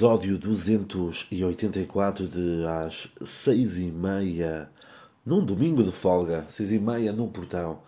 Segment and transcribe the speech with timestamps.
[0.00, 4.72] episódio 284 de às seis e meia,
[5.26, 7.82] num domingo de folga, seis e meia no portão,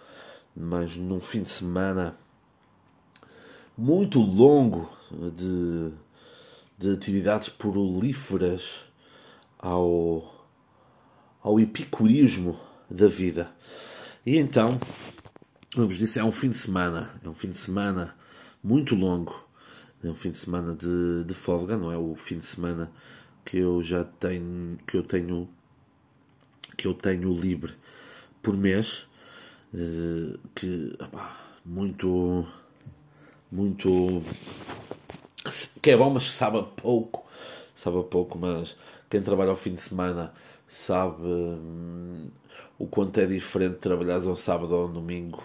[0.54, 2.14] mas num fim de semana
[3.78, 5.90] muito longo de,
[6.76, 8.84] de atividades prolíferas
[9.58, 10.46] ao,
[11.42, 12.60] ao epicurismo
[12.90, 13.50] da vida.
[14.26, 14.78] E então,
[15.74, 18.14] vos disse, é um fim de semana, é um fim de semana
[18.62, 19.50] muito longo
[20.02, 22.90] é um fim de semana de, de folga, não é o fim de semana
[23.44, 25.48] que eu já tenho que eu tenho
[26.76, 27.74] que eu tenho livre
[28.42, 29.06] por mês
[29.74, 30.96] eh, que
[31.64, 32.46] muito
[33.50, 34.22] muito
[35.80, 37.26] que é bom mas sabe pouco
[37.74, 38.76] sabe pouco mas
[39.10, 40.32] quem trabalha ao fim de semana
[40.68, 42.28] sabe hum,
[42.78, 45.42] o quanto é diferente trabalhar ao sábado ou ao domingo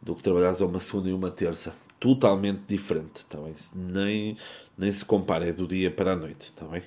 [0.00, 3.54] do que trabalhar a uma segunda e uma terça totalmente diferente, tá bem?
[3.72, 4.36] Nem,
[4.76, 6.82] nem se compara, é do dia para a noite, está bem?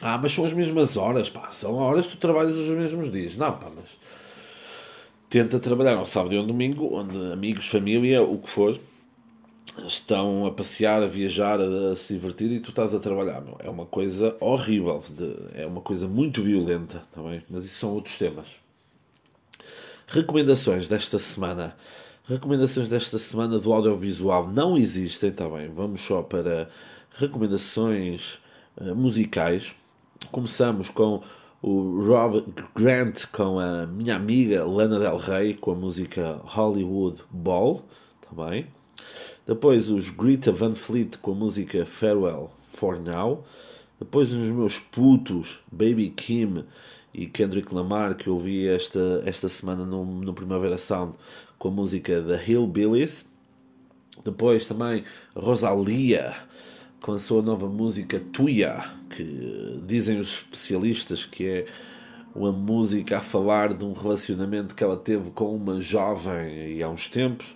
[0.00, 3.36] Ah, mas são as mesmas horas, pá, são horas que tu trabalhas os mesmos dias.
[3.36, 3.98] Não, pá, mas
[5.28, 8.78] tenta trabalhar ao sábado e ao domingo, onde amigos, família, o que for,
[9.88, 13.40] estão a passear, a viajar, a, se divertir e tu estás a trabalhar.
[13.40, 13.56] Meu.
[13.58, 17.42] É uma coisa horrível, de, é uma coisa muito violenta, tá bem?
[17.50, 18.46] Mas isso são outros temas.
[20.06, 21.76] Recomendações desta semana.
[22.26, 25.68] Recomendações desta semana do audiovisual não existem, está bem?
[25.68, 26.70] Vamos só para
[27.18, 28.38] recomendações
[28.80, 29.74] uh, musicais.
[30.32, 31.22] Começamos com
[31.60, 32.42] o Rob
[32.74, 37.84] Grant com a minha amiga Lana Del Rey com a música Hollywood Ball,
[38.22, 38.68] está bem?
[39.46, 43.44] Depois os Greta Van Fleet com a música Farewell for Now.
[43.98, 46.64] Depois os meus putos Baby Kim
[47.12, 51.12] e Kendrick Lamar que eu vi esta, esta semana no, no Primavera Sound
[51.64, 53.26] com a música The Hillbillies.
[54.22, 55.02] Depois também
[55.34, 56.36] Rosalia
[57.00, 61.66] com a sua nova música Tuya, que dizem os especialistas que é
[62.34, 67.08] uma música a falar de um relacionamento que ela teve com uma jovem há uns
[67.08, 67.46] tempos.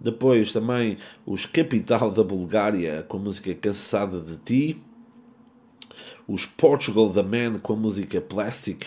[0.00, 4.82] Depois também os Capital da Bulgária com a música Cansada de Ti.
[6.28, 8.86] Os Portugal The Man com a música Plastic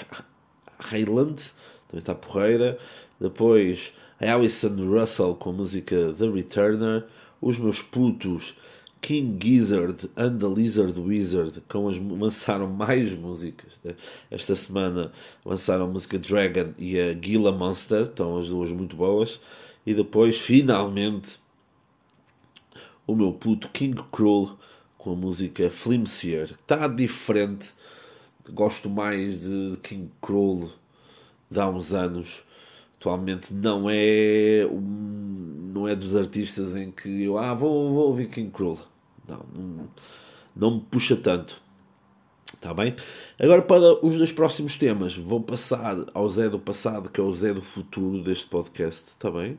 [0.79, 1.43] Highland,
[1.89, 2.79] também está porreira.
[3.19, 7.05] Depois Alison Russell com a música The Returner,
[7.41, 8.55] os meus putos
[9.01, 13.73] King Gizzard and the Lizard Wizard com as, lançaram mais músicas.
[13.83, 13.93] Né?
[14.31, 15.11] Esta semana
[15.45, 19.39] lançaram a música Dragon e a Gila Monster, estão as duas muito boas.
[19.85, 21.37] E depois, finalmente,
[23.05, 24.57] o meu puto King Cruel
[24.97, 26.51] com a música Flimsier.
[26.51, 27.69] Está diferente.
[28.49, 30.71] Gosto mais de King Cruel
[31.51, 32.44] de há uns anos
[33.05, 38.27] atualmente não é um, não é dos artistas em que eu ah, vou, vou ouvir
[38.27, 38.79] King Cruel.
[39.27, 39.89] Não, não,
[40.55, 41.61] não me puxa tanto.
[42.51, 42.95] Está bem?
[43.39, 47.33] Agora para os dois próximos temas, vou passar ao Zé do passado, que é o
[47.33, 49.57] Zé do futuro deste podcast, está bem?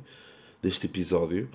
[0.60, 1.48] Deste episódio,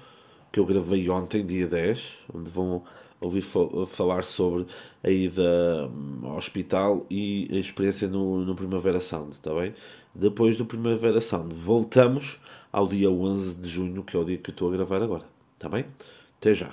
[0.52, 2.84] que eu gravei ontem, dia 10, onde vão
[3.19, 4.66] ouvir falar sobre
[5.03, 5.90] a ida
[6.23, 9.73] ao hospital e a experiência no, no Primavera Sound, está bem?
[10.14, 11.54] Depois do Primavera Sound.
[11.56, 12.40] Voltamos
[12.72, 15.24] ao dia 11 de junho, que é o dia que eu estou a gravar agora.
[15.56, 15.86] Está bem?
[16.40, 16.70] Até já.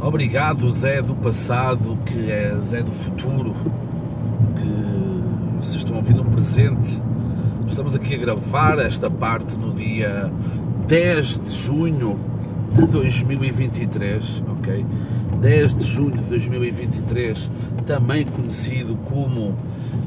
[0.00, 3.54] Obrigado, Zé do passado, que é Zé do futuro,
[4.56, 7.00] que vocês estão a ouvir no presente.
[7.68, 10.30] Estamos aqui a gravar esta parte no dia
[10.86, 12.18] 10 de junho
[12.72, 14.86] de 2023, ok?
[15.40, 17.50] 10 de junho de 2023,
[17.86, 19.56] também conhecido como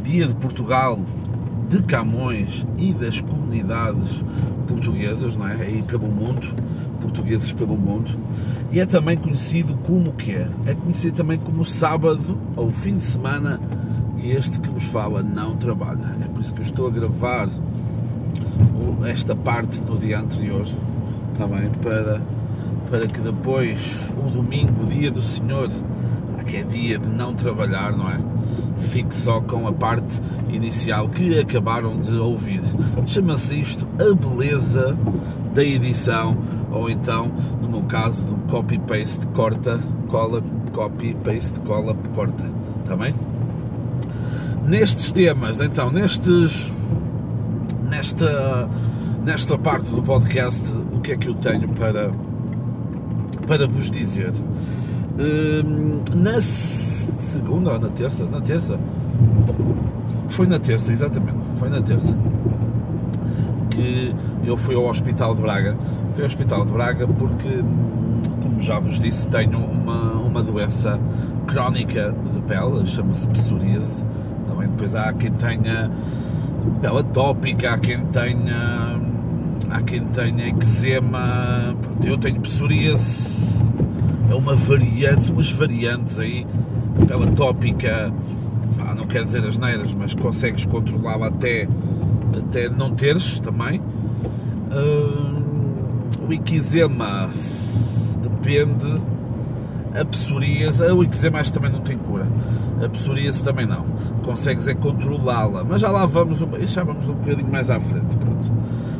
[0.03, 0.99] Dia de Portugal
[1.69, 4.23] de Camões e das comunidades
[4.67, 5.53] portuguesas, não é?
[5.53, 6.47] Aí pelo mundo,
[7.01, 8.11] portugueses pelo mundo.
[8.71, 10.49] E é também conhecido como que é?
[10.65, 13.59] É conhecido também como sábado ou fim de semana
[14.17, 16.15] que este que vos fala não trabalha.
[16.21, 17.49] É por isso que eu estou a gravar
[19.05, 20.65] esta parte no dia anterior,
[21.37, 22.21] também para,
[22.89, 23.79] para que depois,
[24.17, 25.69] o domingo, dia do Senhor,
[26.45, 28.19] que é dia de não trabalhar, não é?
[28.87, 30.21] fique só com a parte
[30.51, 32.61] inicial que acabaram de ouvir.
[33.05, 34.97] Chama-se isto a beleza
[35.53, 36.37] da edição,
[36.71, 42.43] ou então, no meu caso, do copy-paste, corta, cola, copy-paste, cola, corta.
[42.81, 43.13] Está bem?
[44.67, 46.71] Nestes temas, então, nestes.
[47.89, 48.69] Nesta,
[49.23, 50.61] nesta parte do podcast,
[50.91, 52.11] o que é que eu tenho para,
[53.47, 54.33] para vos dizer?
[55.17, 58.25] Hum, na segunda ou na terça?
[58.25, 58.77] Na terça.
[60.29, 61.37] Foi na terça, exatamente.
[61.59, 62.15] Foi na terça.
[63.69, 64.13] Que
[64.43, 65.77] eu fui ao Hospital de Braga.
[66.13, 67.63] Fui ao Hospital de Braga porque,
[68.41, 70.99] como já vos disse, tenho uma, uma doença
[71.47, 74.03] crónica de pele, chama-se psoríase.
[74.47, 75.91] Também depois há quem tenha
[76.81, 78.97] pele atópica, há quem tenha
[79.69, 81.75] há quem tenha eczema,
[82.05, 83.27] eu tenho psoríase,
[84.29, 86.45] é uma variante, umas variantes aí,
[87.07, 88.11] pele atópica,
[89.07, 91.67] não quero dizer as neiras, mas consegues controlá-la até,
[92.37, 93.79] até não teres também.
[94.69, 97.29] Uh, o eczema
[98.21, 99.01] depende.
[99.99, 102.27] A psoríase, o eczema acho que também não tem cura.
[102.83, 103.83] A psoríase também não.
[104.23, 105.63] Consegues é controlá-la.
[105.63, 108.15] Mas já lá vamos, já vamos um bocadinho mais à frente.
[108.17, 108.51] Pronto.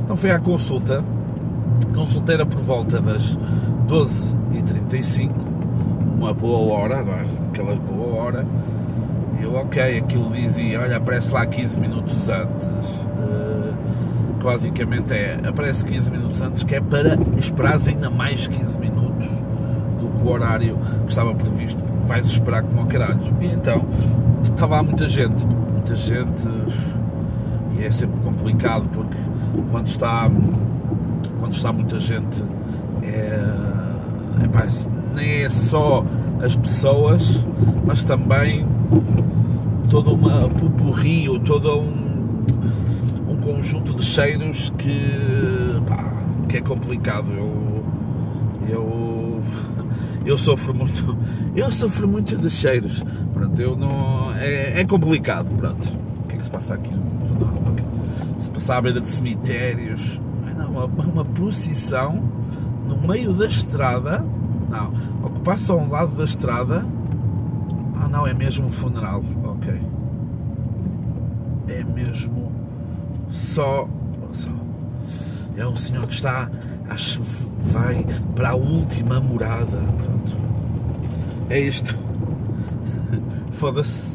[0.03, 1.03] Então foi à consulta.
[1.91, 3.37] A consulta era por volta das
[3.87, 5.31] 12h35.
[6.15, 7.25] Uma boa hora, não é?
[7.51, 8.47] Aquela boa hora.
[9.41, 12.65] Eu, ok, aquilo dizia, olha, aparece lá 15 minutos antes.
[13.17, 13.73] Uh,
[14.43, 19.27] basicamente é, aparece 15 minutos antes, que é para esperar ainda mais 15 minutos
[19.99, 21.81] do que o horário que estava previsto.
[22.07, 23.19] Vais esperar como ao caralho.
[23.41, 23.85] E então,
[24.41, 26.47] estava lá muita gente, muita gente,
[27.77, 29.17] e é sempre complicado porque
[29.71, 30.29] quando está,
[31.39, 32.43] quando está muita gente,
[33.03, 33.39] é,
[35.15, 36.03] nem é só
[36.41, 37.39] as pessoas,
[37.85, 38.65] mas também
[39.89, 42.43] toda uma pupurrio, todo um,
[43.29, 46.13] um conjunto de cheiros que, pá,
[46.47, 47.31] que é complicado.
[47.31, 47.83] Eu,
[48.69, 49.41] eu,
[50.25, 51.17] eu sofro muito,
[51.55, 53.03] eu sofro muito de cheiros.
[53.33, 55.47] Pronto, eu não, é, é complicado.
[55.57, 55.87] Pronto,
[56.23, 56.91] o que é que se passa aqui
[58.39, 60.19] Se passa à beira de cemitérios,
[60.57, 62.21] não, uma, uma procissão
[62.87, 64.25] no meio da estrada,
[64.69, 64.93] não,
[65.69, 66.85] ao lado da estrada
[68.01, 69.23] ah, não, é mesmo funeral.
[69.43, 69.81] Ok.
[71.67, 72.51] É mesmo
[73.31, 73.87] só.
[74.31, 74.49] só.
[75.55, 76.49] É um senhor que está.
[76.89, 77.21] Acho
[77.61, 78.05] vai
[78.35, 79.77] para a última morada.
[79.97, 80.37] Pronto.
[81.49, 81.95] É isto.
[83.51, 84.13] Foda-se.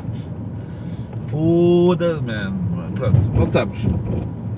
[1.29, 2.55] Foda-se, man.
[2.95, 3.87] Pronto, voltamos.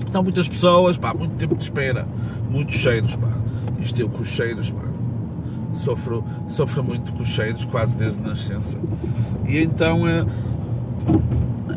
[0.05, 2.07] Estão muitas pessoas, pá, muito tempo de espera.
[2.49, 3.31] Muitos cheiros, pá.
[3.79, 4.84] Isto eu com os cheiros, pá
[5.75, 8.77] sofro, sofro muito com os cheiros quase desde nascença.
[9.47, 10.25] E então eh,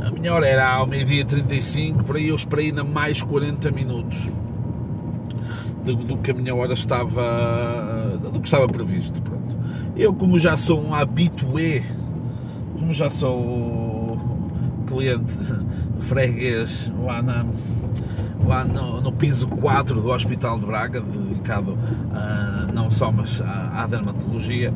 [0.07, 4.29] a minha hora era ao meio-dia 35, por aí eu esperei ainda mais 40 minutos
[5.85, 9.21] do, do, que a minha hora estava, do que estava previsto.
[9.23, 9.57] Pronto.
[9.97, 11.83] Eu, como já sou um habitué,
[12.79, 14.19] como já sou
[14.87, 15.35] cliente
[16.01, 17.45] freguês lá na
[18.49, 23.83] lá no, no, piso 4 do Hospital de Braga, dedicado uh, não só mas à,
[23.83, 24.73] à, dermatologia.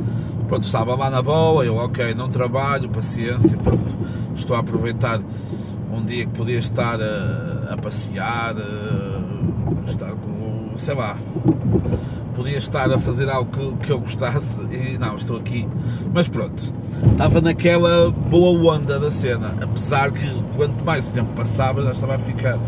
[0.46, 3.96] Pronto, estava lá na boa, eu ok, não trabalho, paciência, pronto,
[4.36, 5.20] estou a aproveitar
[5.90, 11.16] um dia que podia estar a, a passear, a, estar com, sei lá,
[12.34, 15.66] podia estar a fazer algo que, que eu gostasse e não, estou aqui.
[16.12, 16.62] Mas pronto,
[17.10, 22.14] estava naquela boa onda da cena, apesar que quanto mais o tempo passava já estava
[22.16, 22.58] a ficar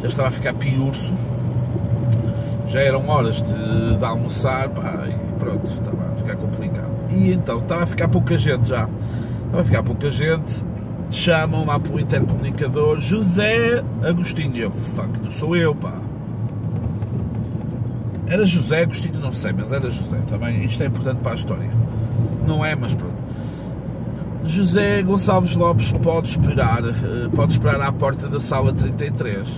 [0.00, 1.12] já estava a ficar piurso,
[2.66, 6.90] já eram horas de, de almoçar, pá, e pronto, estava a ficar complicado.
[7.10, 8.88] E então, estava a ficar pouca gente já,
[9.44, 10.64] estava a ficar pouca gente,
[11.10, 16.09] chamam lá para o intercomunicador José Agostinho, eu, fuck, não sou eu, pá.
[18.30, 21.68] Era José Agostinho, não sei, mas era José também, isto é importante para a história.
[22.46, 23.16] Não é, mas pronto.
[24.44, 29.48] José Gonçalves Lopes pode esperar, eh, pode esperar à porta da sala 33.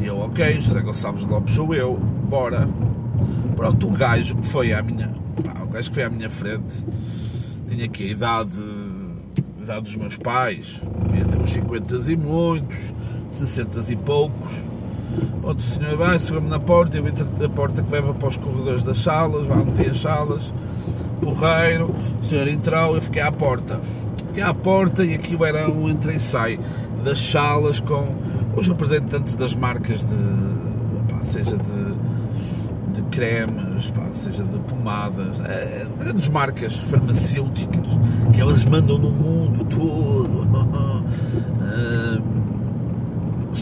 [0.00, 2.68] E eu, ok, José Gonçalves Lopes sou eu, bora.
[3.54, 6.84] Pronto, o gajo que foi à minha, pá, o gajo que foi à minha frente
[7.68, 8.60] tinha aqui a idade,
[9.60, 12.78] a idade dos meus pais, devia ter uns 50 e muitos,
[13.30, 14.50] 60 e poucos.
[15.40, 18.36] Pronto, o senhor vai, segura-me na porta, eu entro na porta que leva para os
[18.36, 20.52] corredores das salas, vai onde tem as salas,
[21.20, 23.80] porreiro, o senhor entrou, eu fiquei à porta
[24.38, 26.60] fiquei à porta e aquilo era um entra e sai
[27.04, 28.14] das salas com
[28.56, 30.16] os representantes das marcas de,
[31.08, 37.86] pá, seja de, de cremes, pá, seja de pomadas, é, grandes marcas farmacêuticas
[38.32, 40.48] que elas mandam no mundo todo.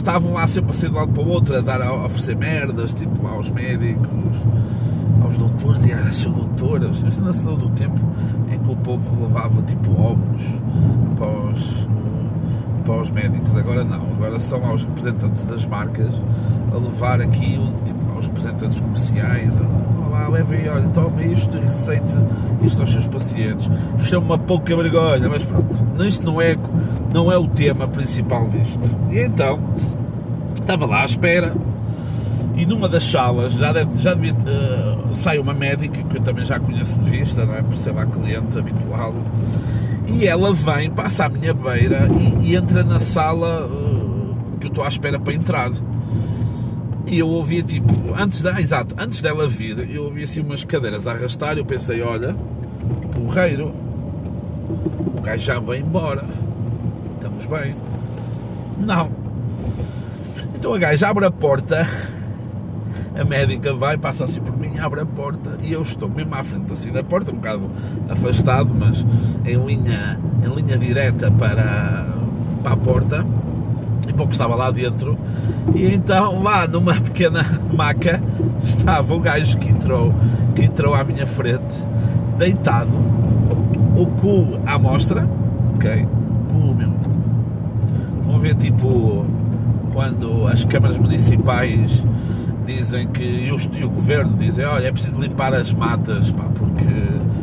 [0.06, 2.36] estavam lá sempre a ser de um lado para o outro a dar a oferecer
[2.36, 4.36] merdas, tipo aos médicos,
[5.20, 7.02] aos doutores e às doutoras.
[7.02, 8.00] Isso não se do tempo
[8.48, 10.42] em que o povo levava tipo óvulos
[11.16, 11.88] para os,
[12.84, 13.56] para os médicos.
[13.56, 16.14] Agora não, agora são aos representantes das marcas
[16.72, 19.54] a levar aquilo, tipo aos representantes comerciais.
[20.16, 22.14] Lá, levem, olha, toma isto e receite
[22.62, 23.68] isto aos seus pacientes.
[24.00, 26.56] Isto é uma pouca vergonha, mas pronto, isto não é,
[27.12, 28.90] não é o tema principal disto.
[29.10, 29.60] E então,
[30.58, 31.54] estava lá à espera
[32.56, 36.46] E numa das salas, já, deve, já devia, uh, sai uma médica, que eu também
[36.46, 37.60] já conheço de vista, não é?
[37.60, 39.14] por ser lá cliente habitual,
[40.08, 44.68] e ela vem, passa à minha beira e, e entra na sala uh, que eu
[44.68, 45.70] estou à espera para entrar.
[47.06, 51.06] E eu ouvia tipo, antes da, exato, antes dela vir, eu ouvi assim umas cadeiras
[51.06, 52.34] a arrastar, eu pensei, olha,
[53.12, 53.72] porreiro,
[55.16, 56.24] o gajo já vai embora,
[57.16, 57.76] estamos bem.
[58.78, 59.10] Não.
[60.54, 61.86] Então a gaja abre a porta.
[63.18, 65.58] A médica vai, passa assim por mim, abre a porta.
[65.62, 67.70] E eu estou mesmo à frente assim da porta, um bocado
[68.10, 69.06] afastado, mas
[69.46, 72.06] em linha, em linha direta para,
[72.62, 73.26] para a porta,
[74.16, 75.18] e pouco estava lá dentro.
[75.74, 78.20] E então lá numa pequena maca
[78.64, 80.14] estava o gajo que entrou,
[80.54, 81.74] que entrou à minha frente,
[82.38, 82.96] deitado,
[83.94, 85.28] o cu à mostra,
[85.74, 86.06] ok?
[86.50, 86.96] Cu mesmo.
[88.20, 89.26] Estão a ver tipo
[89.92, 92.02] quando as câmaras municipais
[92.66, 96.44] dizem que, e o, e o governo dizem, olha, é preciso limpar as matas, pá,
[96.54, 96.84] porque,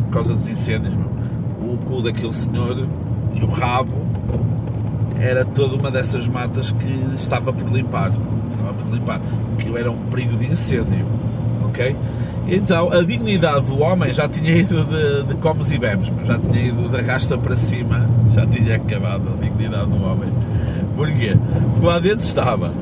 [0.06, 1.74] por causa dos incêndios, meu.
[1.74, 2.86] o cu daquele senhor
[3.34, 4.03] e o rabo
[5.24, 8.12] era toda uma dessas matas que estava por limpar,
[8.52, 9.22] estava por limpar,
[9.54, 11.06] aquilo era um perigo de incêndio,
[11.64, 11.96] ok?
[12.46, 16.68] Então, a dignidade do homem já tinha ido de, de comes e bebes, já tinha
[16.68, 20.30] ido de rasta para cima, já tinha acabado a dignidade do homem.
[20.96, 21.38] Porquê?
[21.72, 22.74] Porque lá dentro estava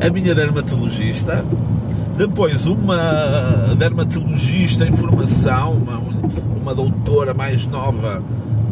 [0.00, 1.42] a minha dermatologista,
[2.18, 6.02] depois uma dermatologista em formação, uma,
[6.60, 8.22] uma doutora mais nova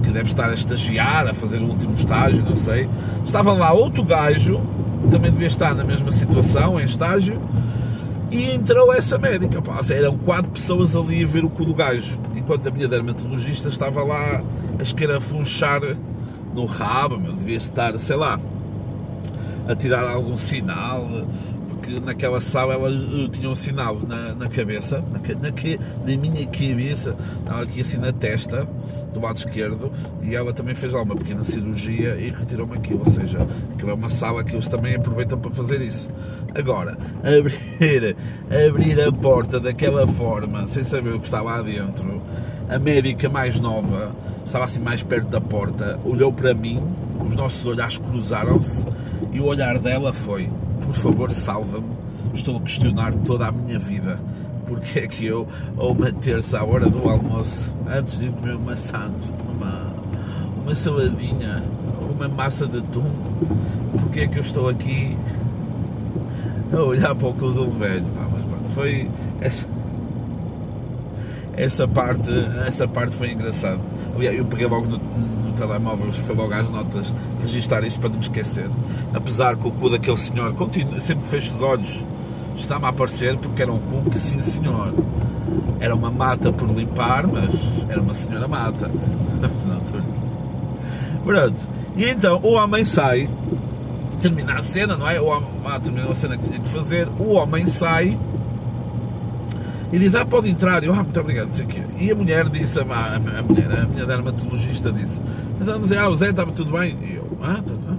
[0.02, 2.88] que deve estar a estagiar, a fazer o último estágio, não sei.
[3.24, 4.60] Estava lá outro gajo,
[5.10, 7.40] também devia estar na mesma situação, em estágio,
[8.30, 9.60] e entrou essa médica.
[9.62, 13.68] Pá, eram quatro pessoas ali a ver o cu do gajo, enquanto a minha dermatologista
[13.68, 14.42] estava lá
[14.78, 15.80] a escarafunchar
[16.54, 18.38] no rabo, meu, devia estar, sei lá,
[19.66, 21.06] a tirar algum sinal,
[21.82, 22.88] porque naquela sala ela
[23.28, 28.12] tinha um sinal na, na cabeça, na, na, na, minha cabeça, estava aqui assim na
[28.12, 28.68] testa,
[29.12, 29.90] do lado esquerdo,
[30.22, 33.94] e ela também fez lá uma pequena cirurgia e retirou-me aquilo, ou seja, aquilo é
[33.94, 36.08] uma sala que eles também aproveitam para fazer isso.
[36.54, 38.16] Agora, abrir,
[38.68, 42.22] abrir a porta daquela forma, sem saber o que está lá dentro,
[42.70, 44.14] a médica mais nova,
[44.46, 46.80] estava assim mais perto da porta, olhou para mim,
[47.26, 48.86] os nossos olhares cruzaram-se
[49.32, 50.48] e o olhar dela foi:
[50.84, 51.96] Por favor, salva-me.
[52.34, 54.20] Estou a questionar toda a minha vida.
[54.66, 55.46] Porque é que eu,
[55.76, 59.92] ao manter-se à hora do almoço, antes de comer uma santo, uma,
[60.62, 61.62] uma saladinha,
[62.10, 63.10] uma massa de atum,
[64.00, 65.16] porque é que eu estou aqui
[66.72, 68.04] a olhar para o cu do velho?
[68.14, 69.10] Pá, mas pronto, foi.
[69.40, 69.66] Essa,
[71.54, 72.30] essa parte,
[72.66, 73.80] essa parte foi engraçada.
[74.18, 74.98] Eu peguei logo no,
[75.52, 78.68] no telemóvel, foi logo às notas, registrar isto para não me esquecer.
[79.14, 82.04] Apesar que o cu daquele senhor, continua, sempre fecho os olhos,
[82.56, 84.92] está-me a aparecer porque era um cu que, sim senhor,
[85.78, 87.54] era uma mata por limpar, mas
[87.88, 88.90] era uma senhora mata.
[91.24, 91.68] Pronto.
[91.96, 93.28] E então o homem sai,
[94.20, 95.20] termina a cena, não é?
[95.20, 98.18] O homem ah, terminou a cena que tinha que fazer, o homem sai
[99.92, 100.82] e diz, ah, pode entrar.
[100.82, 101.82] E eu, ah, muito obrigado, sei o quê.
[101.98, 105.20] E a mulher disse, a, a, a mulher, a minha dermatologista disse,
[105.60, 106.98] então, dizer, ah, o Zé estava tudo bem?
[107.02, 107.98] E eu, ah, tudo bem.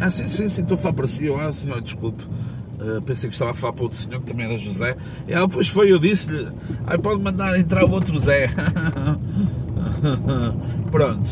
[0.00, 1.24] Ah, sim, sim, sim, estou a falar para si.
[1.24, 2.24] Eu, ah, senhor, desculpe.
[2.80, 4.96] Uh, pensei que estava a falar para outro senhor que também era José.
[5.28, 6.48] E ela, pois foi, eu disse-lhe,
[6.84, 8.50] ah, pode mandar entrar o outro Zé.
[10.90, 11.30] Pronto.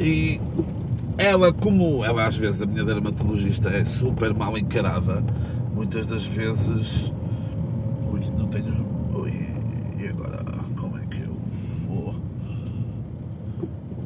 [0.00, 0.40] E
[1.16, 5.22] ela, como ela às vezes, a minha dermatologista, é super mal encarada,
[5.72, 7.12] muitas das vezes
[8.36, 8.86] não tenho.
[9.14, 9.32] Oi,
[9.98, 10.42] e agora
[10.76, 11.36] como é que eu
[11.88, 12.14] vou?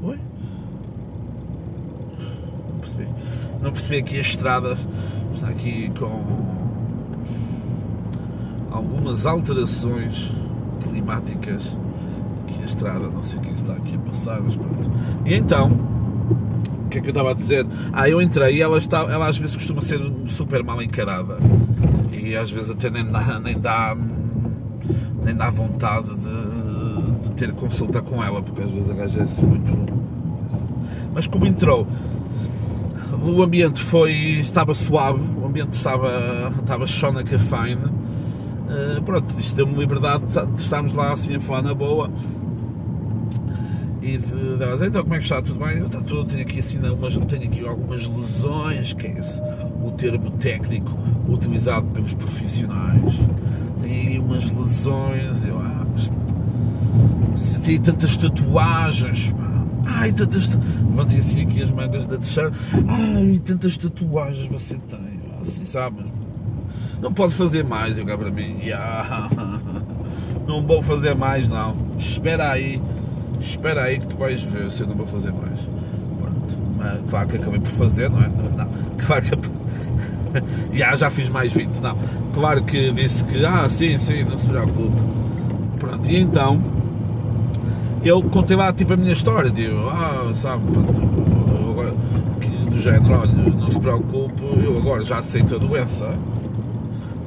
[0.03, 0.19] Oi?
[2.69, 3.09] Não percebi.
[3.63, 4.77] Não percebi aqui a estrada.
[5.35, 6.25] Está aqui com
[8.71, 10.31] algumas alterações
[10.83, 11.77] climáticas.
[12.45, 14.91] Aqui a estrada, não sei o que está aqui a passar, mas pronto.
[15.25, 15.71] E então
[16.85, 17.67] o que é que eu estava a dizer?
[17.93, 21.39] Ah, eu entrei e ela, está, ela às vezes costuma ser super mal encarada
[22.13, 23.97] e às vezes até nem dá, nem dá
[25.23, 29.45] nem dá vontade de, de, ter consulta com ela, porque às vezes a gaja é
[29.45, 30.01] muito.
[31.13, 31.87] Mas como entrou,
[33.23, 34.13] o ambiente foi.
[34.13, 37.85] estava suave, o ambiente estava, estava Shona Cafine.
[37.85, 42.09] Uh, pronto, isto deu-me liberdade de estarmos lá assim a falar na boa
[44.03, 45.43] e de, de então como é que está?
[45.43, 45.85] Tudo bem?
[45.85, 49.60] Está tudo, tenho aqui assim umas, tenho aqui algumas lesões, que é esse, o
[50.01, 50.97] termo técnico
[51.29, 53.15] utilizado pelos profissionais
[53.83, 55.87] tem umas lesões, eu ah,
[57.37, 59.51] se tem tantas tatuagens, pá.
[59.87, 60.55] Ai, tantas.
[60.89, 62.53] Levantei assim aqui as mangas da t-shirt.
[62.89, 65.21] Ai, tantas tatuagens você tem.
[65.41, 66.07] Assim, sabes?
[67.01, 67.99] não pode fazer mais.
[67.99, 69.29] Eu cá para mim, yeah,
[70.47, 71.77] não vou fazer mais, não.
[71.99, 72.81] Espera aí,
[73.41, 75.61] espera aí que tu vais ver se eu não vou fazer mais.
[76.21, 76.59] Pronto.
[76.77, 78.29] Mas, claro que acabei por fazer, não é?
[78.29, 78.69] Não,
[79.05, 79.60] claro que.
[80.73, 81.97] já, já fiz mais 20, não.
[82.35, 85.01] Claro que disse que, ah, sim, sim, não se preocupe.
[85.79, 86.61] Pronto, e então
[88.05, 91.95] eu contei lá tipo a minha história, tipo, ah, sabe, pronto, agora,
[92.71, 96.15] do género, olha, não se preocupe, eu agora já aceito a doença.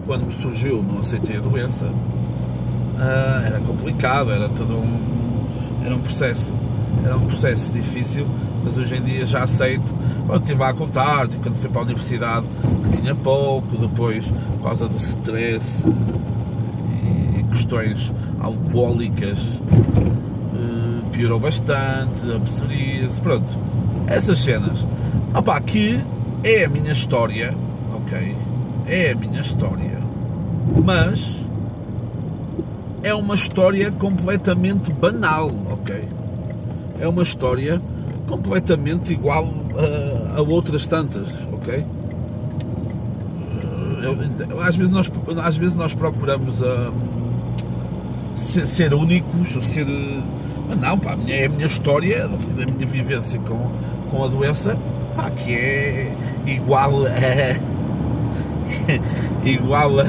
[0.05, 1.89] Quando me surgiu, não aceitei a doença.
[2.99, 5.83] Ah, era complicado, era todo um.
[5.85, 6.51] Era um processo.
[7.05, 8.25] Era um processo difícil,
[8.63, 9.93] mas hoje em dia já aceito.
[10.25, 12.45] Pronto, estive a contar, tipo, quando fui para a universidade,
[12.91, 15.85] que tinha pouco, depois, por causa do stress
[17.37, 23.51] e questões alcoólicas, eh, piorou bastante, a psoríase, pronto.
[24.07, 24.85] Essas cenas.
[25.35, 25.99] Opá, que
[26.43, 27.53] é a minha história,
[27.93, 28.35] ok?
[28.87, 29.97] É a minha história.
[30.83, 31.43] Mas
[33.03, 36.07] é uma história completamente banal, ok?
[36.99, 37.81] É uma história
[38.27, 39.53] completamente igual
[40.35, 41.85] a, a outras tantas, ok?
[44.01, 45.09] Eu, às, vezes nós,
[45.41, 46.93] às vezes nós procuramos uh,
[48.35, 49.87] ser, ser, únicos, ser.
[50.67, 53.71] Mas não, pá, é a minha história, a minha vivência com,
[54.11, 54.77] com a doença,
[55.15, 56.13] pá, que é
[56.45, 57.73] igual a.
[59.47, 60.05] igual a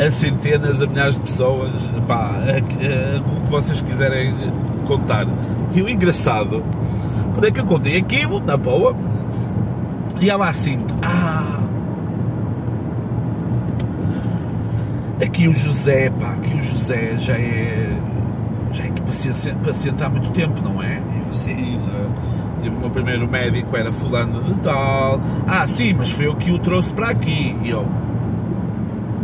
[0.00, 1.72] a centenas, a milhares de pessoas,
[2.08, 4.34] pá, a, a, o que vocês quiserem
[4.86, 5.26] contar.
[5.74, 6.64] E o engraçado,
[7.32, 8.94] quando é que eu contei aquilo, na boa,
[10.20, 11.60] e ela assim, ah,
[15.22, 17.88] aqui o José, pá, aqui o José já é,
[18.72, 21.00] já é que paciente, paciente há muito tempo, não é?
[21.26, 26.26] Eu sim, já, o meu primeiro médico era fulano de tal, ah, sim, mas foi
[26.26, 27.86] eu que o trouxe para aqui, e eu,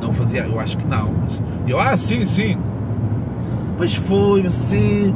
[0.01, 2.57] não fazia, eu acho que não, mas eu, ah, sim, sim.
[3.77, 5.15] Pois foi, assim,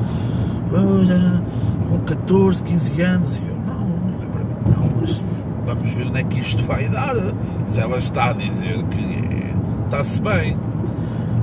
[2.11, 5.25] 14, 15 anos, e eu, não, não é para mim, não, mas
[5.65, 7.15] vamos ver onde é que isto vai dar.
[7.67, 10.57] Se ela está a dizer que está-se bem.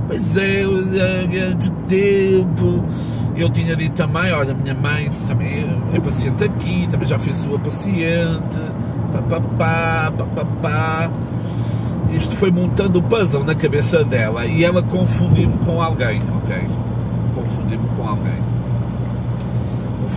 [0.06, 0.64] Pois é,
[1.54, 2.84] de tempo.
[3.36, 7.58] Eu tinha dito também, olha, minha mãe também é paciente aqui, também já foi sua
[7.58, 8.58] paciente,
[9.12, 11.08] papapá, papapá
[12.10, 16.66] isto foi montando o puzzle na cabeça dela e ela confundiu-me com alguém, ok?
[17.34, 18.57] Confundiu-me com alguém.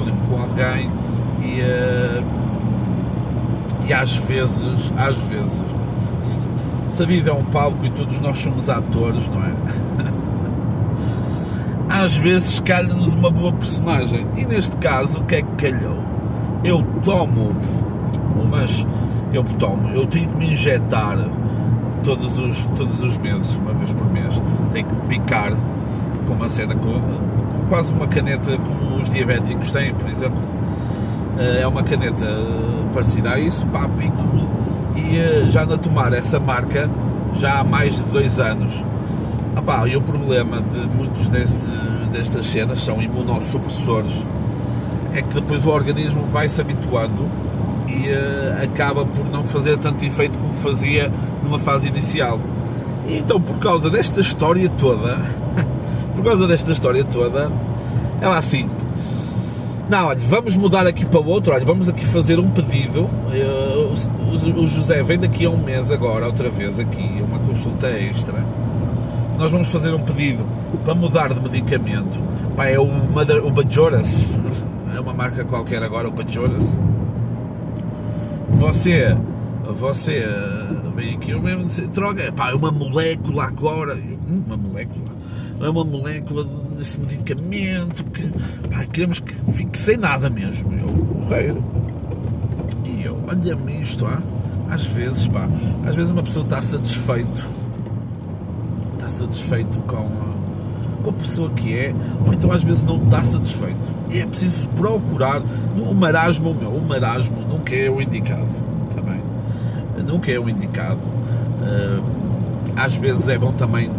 [0.01, 0.89] Confundiu-me com alguém
[1.43, 2.23] e, uh,
[3.87, 5.61] e às vezes, às vezes,
[6.89, 9.53] se a vida é um palco e todos nós somos atores, não é?
[12.03, 14.25] às vezes calha-nos uma boa personagem.
[14.35, 16.03] E neste caso, o que é que calhou?
[16.63, 17.55] Eu tomo
[18.35, 18.85] umas.
[19.33, 21.17] Eu tomo, eu tenho que me injetar
[22.03, 24.41] todos os, todos os meses, uma vez por mês,
[24.73, 25.53] tem que picar
[26.27, 30.41] com uma cena, com, com quase uma caneta como os diabéticos têm, por exemplo.
[31.37, 32.25] Eh, é uma caneta
[32.93, 33.65] parecida a isso,
[33.97, 34.47] pico
[34.95, 36.89] e eh, já na tomar essa marca
[37.35, 38.83] já há mais de dois anos.
[39.55, 41.67] Ah, pá, e o problema de muitos deste,
[42.11, 44.13] destas cenas são imunossupressores,
[45.13, 47.29] é que depois o organismo vai se habituando
[47.87, 51.11] e uh, acaba por não fazer tanto efeito como fazia
[51.43, 52.39] numa fase inicial.
[53.07, 55.17] E então, por causa desta história toda,
[56.15, 57.51] por causa desta história toda,
[58.21, 58.69] ela assim,
[59.91, 63.03] não, olha, vamos mudar aqui para outro, olha, vamos aqui fazer um pedido.
[63.03, 67.87] Uh, o, o José vem daqui a um mês agora, outra vez aqui, uma consulta
[67.89, 68.43] extra.
[69.37, 70.45] Nós vamos fazer um pedido
[70.85, 72.17] para mudar de medicamento.
[72.55, 74.07] Pá, é o, Mother, o Bajoras,
[74.95, 76.63] é uma marca qualquer agora, o Bajoras
[78.61, 79.17] você,
[79.65, 85.00] você eh, vem aqui, eu mesmo droga, pá, é uma molécula agora, hum, uma molécula,
[85.65, 86.45] é uma molécula
[86.77, 88.27] desse medicamento que,
[88.69, 91.63] pá, queremos que fique sem nada mesmo, eu, correio.
[92.85, 94.21] E eu, olha-me isto, ah,
[94.69, 95.47] às vezes, pá,
[95.85, 97.43] às vezes uma pessoa está satisfeito,
[98.95, 100.31] está satisfeito com
[101.01, 101.93] com a pessoa que é,
[102.25, 103.91] ou então às vezes não está satisfeito.
[104.09, 105.41] E é preciso procurar.
[105.77, 108.47] O marasmo, meu, o marasmo nunca é o indicado.
[108.95, 109.21] Também.
[110.07, 111.01] Nunca é o indicado.
[111.01, 112.03] Uh,
[112.75, 113.89] às vezes é bom também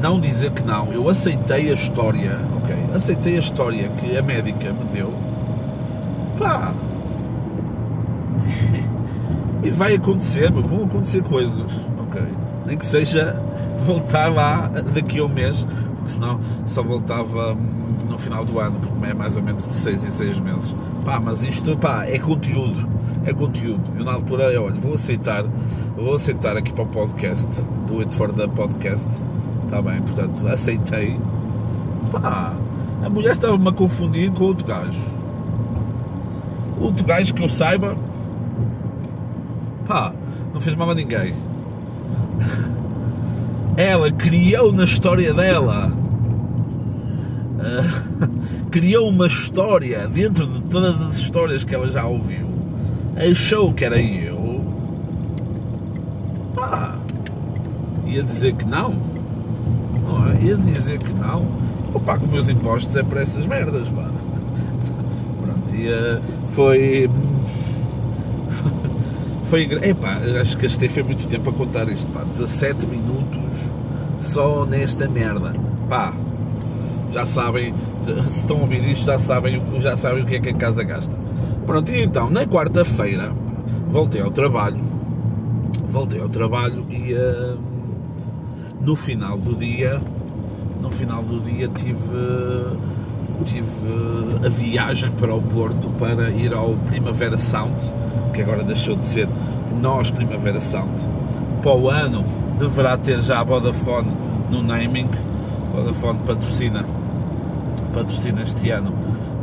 [0.00, 0.92] não dizer que não.
[0.92, 2.76] Eu aceitei a história, ok?
[2.94, 5.12] Aceitei a história que a médica me deu.
[6.38, 6.72] Pá!
[9.62, 12.22] e vai acontecer, vão acontecer coisas, ok?
[12.66, 13.40] Nem que seja
[13.84, 15.64] voltar lá daqui a um mês
[16.08, 17.54] porque senão só voltava
[18.08, 20.74] no final do ano, porque é mais ou menos de 6 em 6 meses.
[21.04, 22.88] Pá, mas isto pá, é conteúdo.
[23.24, 23.82] é conteúdo.
[23.96, 25.44] Eu na altura, eu, olha, vou aceitar,
[25.94, 27.48] vou aceitar aqui para o podcast,
[27.86, 29.08] do It for the Podcast,
[29.68, 31.20] está bem, portanto, aceitei.
[32.10, 32.56] Pá,
[33.04, 34.98] a mulher estava-me a confundir com outro gajo.
[36.80, 37.96] Outro gajo que eu saiba,
[39.86, 40.12] pá,
[40.54, 41.34] não fez mal a ninguém.
[43.76, 45.92] Ela criou na história dela.
[47.58, 52.48] Uh, criou uma história dentro de todas as histórias que ela já ouviu.
[53.30, 54.64] Achou que era eu.
[56.54, 56.96] Pá,
[58.06, 59.07] ia dizer que não.
[60.34, 61.46] Ia dizer que não.
[61.92, 64.10] Eu pago meus impostos é para essas merdas, pá.
[65.42, 66.20] Pronto, e uh,
[66.52, 67.10] foi
[69.48, 69.62] foi.
[69.82, 72.22] Epá, acho que gastei foi muito tempo a contar isto, pá.
[72.24, 73.38] 17 minutos
[74.18, 75.54] só nesta merda.
[75.88, 76.12] Pá,
[77.12, 77.74] já sabem,
[78.28, 80.82] se estão a ouvir isto, já sabem, já sabem o que é que a casa
[80.82, 81.16] gasta.
[81.66, 83.32] Pronto, e então, na quarta-feira,
[83.90, 84.80] voltei ao trabalho.
[85.88, 87.58] Voltei ao trabalho e uh,
[88.80, 90.00] no final do dia,
[90.80, 92.78] no final do dia tive
[93.44, 93.66] tive
[94.44, 97.76] a viagem para o Porto para ir ao Primavera Sound,
[98.34, 99.28] que agora deixou de ser
[99.80, 100.90] Nós Primavera Sound.
[101.62, 102.24] Para o ano
[102.58, 104.10] deverá ter já a Vodafone
[104.50, 105.08] no naming.
[105.72, 106.84] Vodafone patrocina,
[107.92, 108.92] patrocina este ano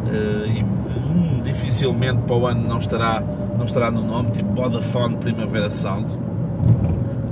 [0.07, 3.23] eh, e hum, dificilmente para o ano não estará,
[3.57, 6.07] não estará no nome, tipo Vodafone Primavera Sound,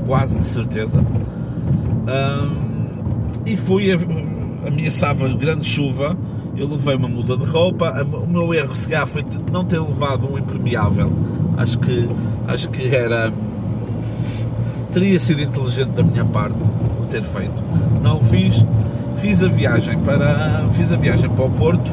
[0.08, 1.00] quase de certeza.
[1.00, 2.63] Um,
[3.46, 3.92] e fui,
[4.66, 6.18] ameaçava grande chuva
[6.56, 8.06] eu levei uma muda de roupa.
[8.14, 11.12] O meu erro, se calhar, foi não ter levado um impermeável.
[11.58, 12.08] Acho que,
[12.48, 13.34] acho que era.
[14.92, 16.58] Teria sido inteligente da minha parte
[17.02, 17.62] o ter feito.
[18.04, 18.64] Não o fiz.
[19.18, 20.68] Fiz a viagem para.
[20.74, 21.92] Fiz a viagem para o Porto.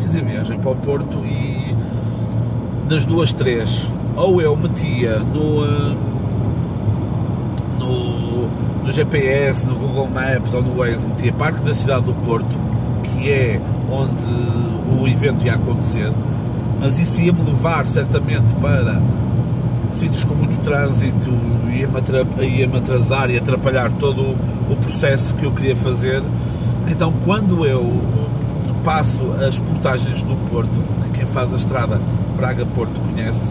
[0.00, 1.74] Fiz a viagem para o Porto e.
[2.88, 3.86] Das duas, três.
[4.16, 6.13] Ou eu metia no.
[8.84, 12.64] No, GPS, no Google Maps ou no Waze, metia parte da cidade do Porto
[13.02, 16.12] que é onde o evento ia acontecer,
[16.78, 19.00] mas isso ia-me levar certamente para
[19.92, 21.30] sítios com muito trânsito,
[21.72, 24.36] ia-me ia atrasar e atrapalhar todo
[24.70, 26.22] o processo que eu queria fazer.
[26.88, 28.02] Então, quando eu
[28.84, 30.82] passo as portagens do Porto,
[31.14, 31.98] quem faz a estrada
[32.36, 33.50] Braga-Porto conhece,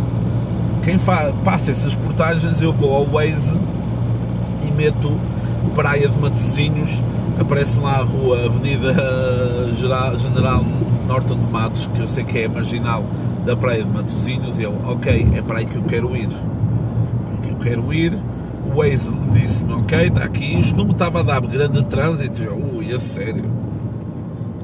[0.83, 0.97] quem
[1.43, 3.57] passa essas portagens, eu vou ao Waze
[4.67, 5.19] e meto
[5.75, 6.91] Praia de Matosinhos
[7.39, 8.93] aparece lá a rua Avenida
[9.73, 10.63] General
[11.07, 13.03] Norton de Matos, que eu sei que é marginal
[13.45, 16.29] da Praia de Matosinhos, e eu, ok, é para aí que eu quero ir.
[16.29, 18.17] Para que eu quero ir.
[18.65, 22.41] O Waze disse-me, ok, está aqui, isto não me estava a dar grande trânsito.
[22.41, 23.45] Eu, ui, a sério.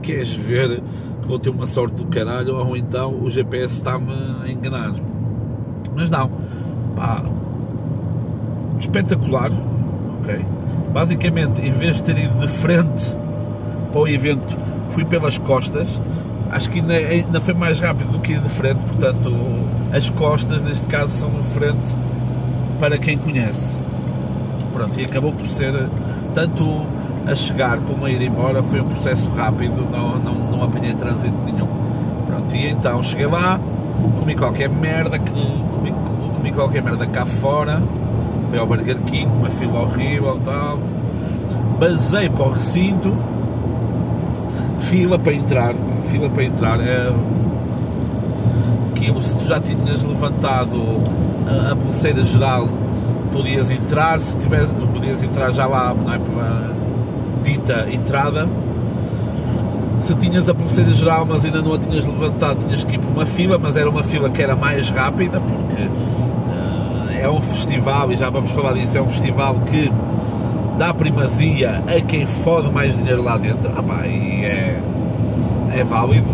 [0.02, 0.82] Queres ver
[1.22, 4.94] que vou ter uma sorte do caralho ou então o GPS está-me a enganar?
[5.96, 6.32] Mas não,
[6.96, 7.22] pá,
[8.80, 9.52] espetacular,
[10.92, 13.18] Basicamente, em vez de ter ido de frente
[13.92, 14.58] para o evento,
[14.92, 15.88] fui pelas costas.
[16.52, 19.32] Acho que ainda, ainda foi mais rápido do que ir de frente, portanto,
[19.94, 21.96] as costas, neste caso, são de frente
[22.80, 23.78] para quem conhece.
[24.74, 25.74] Pronto, e acabou por ser
[26.34, 26.82] tanto
[27.28, 31.38] a chegar como a ir embora, foi um processo rápido, não, não, não apanhei trânsito
[31.46, 31.68] nenhum.
[32.26, 33.60] Pronto, e então cheguei lá,
[34.20, 35.94] comi qualquer merda, comi,
[36.36, 37.82] comi qualquer merda cá fora,
[38.50, 40.80] fui ao Burger King, uma fila horrível tal.
[41.80, 43.16] Basei para o recinto,
[44.80, 45.76] fila para entrar,
[46.10, 46.80] fila para entrar.
[46.80, 47.14] É,
[48.92, 51.02] aquilo, se tu já tinhas levantado
[51.48, 52.68] a, a pulseira geral,
[53.32, 56.20] podias entrar, se tivesse, podias entrar já lá, não é?
[57.44, 58.48] Dita entrada.
[60.00, 63.10] Se tinhas a pulseira geral, mas ainda não a tinhas levantado, tinhas que ir para
[63.10, 65.90] uma fila, mas era uma fila que era mais rápida, porque
[67.20, 69.92] é um festival, e já vamos falar disso, é um festival que
[70.78, 73.72] dá primazia a quem fode mais dinheiro lá dentro.
[73.76, 74.80] Ah pá, e é,
[75.76, 76.28] é válido.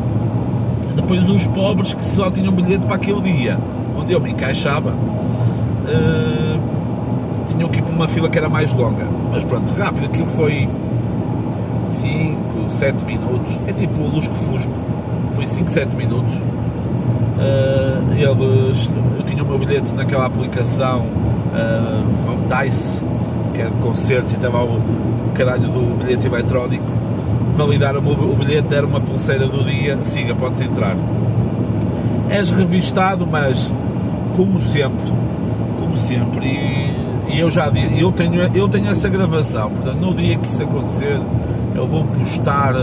[0.95, 3.57] Depois os pobres que só tinham bilhete para aquele dia,
[3.97, 6.59] onde eu me encaixava, uh,
[7.49, 9.07] tinham que ir para uma fila que era mais longa.
[9.31, 10.69] Mas pronto, rápido, aquilo foi
[11.89, 13.59] 5, 7 minutos.
[13.67, 14.71] É tipo o Lusco Fusco.
[15.35, 16.39] Foi 5, 7 minutos
[17.37, 23.01] Uh, eu tinha o meu bilhete naquela aplicação uh, DICE,
[23.53, 24.81] que é de concertos, e estava o
[25.33, 26.85] caralho do bilhete eletrónico.
[27.55, 30.95] Validaram o, o bilhete, era uma pulseira do dia, siga, podes entrar.
[32.29, 33.71] És revistado, mas
[34.35, 35.11] como sempre,
[35.79, 40.37] como sempre, e, e eu já eu tenho, eu tenho essa gravação, portanto, no dia
[40.37, 41.19] que isso acontecer,
[41.75, 42.75] eu vou postar,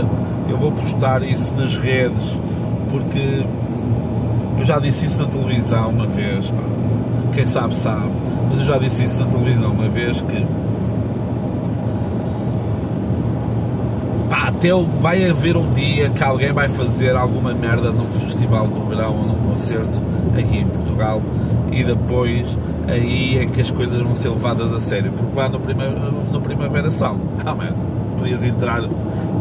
[0.47, 2.39] eu vou postar isso nas redes,
[2.89, 3.43] porque
[4.57, 6.63] Eu já disse isso na televisão uma vez, pá.
[7.33, 8.11] quem sabe sabe,
[8.49, 10.45] mas eu já disse isso na televisão uma vez que
[14.29, 14.69] pá, até
[15.01, 19.25] vai haver um dia que alguém vai fazer alguma merda num festival do verão ou
[19.25, 20.01] num concerto
[20.37, 21.21] aqui em Portugal
[21.71, 22.47] e depois
[22.87, 26.41] aí é que as coisas vão ser levadas a sério, porque lá no, prima, no
[26.41, 27.55] Primavera Sound, ah,
[28.17, 28.81] podias entrar,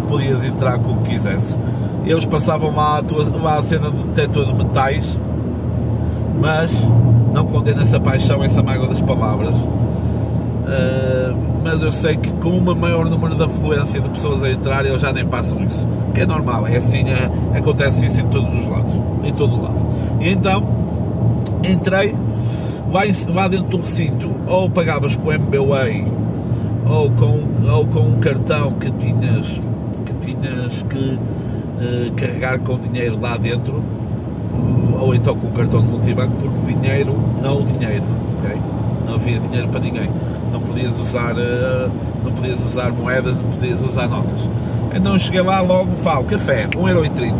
[0.08, 1.56] podias entrar com o que quisesse.
[2.04, 5.18] Eles passavam lá a, tua, lá a cena do detector de metais,
[6.40, 6.72] mas
[7.32, 9.54] não condena essa paixão, essa mágoa das palavras.
[9.54, 14.84] Uh, mas eu sei que com uma maior número de afluência de pessoas a entrar,
[14.84, 15.86] eles já nem passam isso.
[16.12, 18.92] Que é normal, é assim, é, acontece isso em todos os lados,
[19.24, 19.86] em todo o lado.
[20.20, 20.62] E então,
[21.64, 22.14] entrei,
[22.90, 26.06] lá, lá dentro do recinto, ou pagavas com o MBWay,
[26.86, 29.60] ou com, ou com um cartão que tinhas
[30.04, 31.18] que, tinhas que
[31.78, 33.82] uh, carregar com dinheiro lá dentro,
[35.00, 38.04] ou então com o cartão de multibanco, porque dinheiro não o dinheiro,
[38.38, 38.56] ok?
[39.06, 40.10] Não havia dinheiro para ninguém.
[40.52, 41.90] Não podias usar, uh,
[42.24, 44.48] não podias usar moedas, não podias usar notas.
[44.94, 47.34] Então cheguei lá logo, falo, café, 1,30€.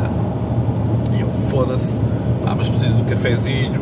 [1.16, 2.01] E eu, foda-se,
[2.47, 3.81] ah, mas preciso de um cafezinho,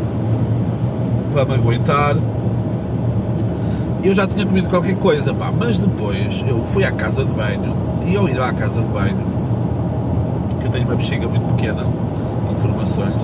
[1.32, 2.16] para me aguentar.
[4.02, 7.76] Eu já tinha comido qualquer coisa, pá, mas depois eu fui à casa de banho
[8.06, 9.18] e ao ir à casa de banho,
[10.70, 11.84] eu tenho uma bexiga muito pequena,
[12.52, 13.20] informações,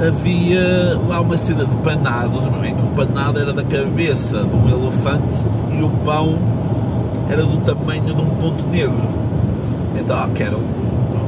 [0.00, 4.68] havia lá uma cena de panados, em que o panado era da cabeça de um
[4.68, 6.38] elefante e o pão
[7.28, 9.06] era do tamanho de um ponto negro.
[9.98, 10.60] Então, ah, quero,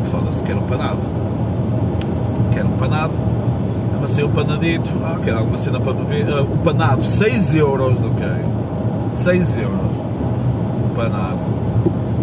[0.04, 1.00] foda-se, quero um panado.
[2.52, 3.12] Quero um panado.
[3.96, 8.26] Amassei o panadito, ah, quero alguma cena para beber, uh, o panado, 6 euros, ok,
[9.12, 9.90] 6 euros,
[10.86, 11.40] o panado,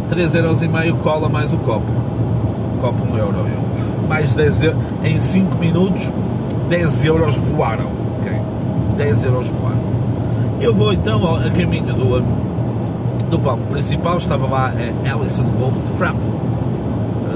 [0.07, 1.91] 3 euros e meio cola mais o copo,
[2.91, 4.07] 1 euro, eu.
[4.07, 6.09] mais 10 euros, em 5 minutos,
[6.69, 7.87] 10 euros voaram,
[8.19, 8.31] ok,
[8.97, 9.85] 10 euros voaram.
[10.59, 12.21] Eu vou então a caminho do,
[13.29, 14.73] do palco principal, estava lá
[15.05, 16.17] a Alison Goldfrapp,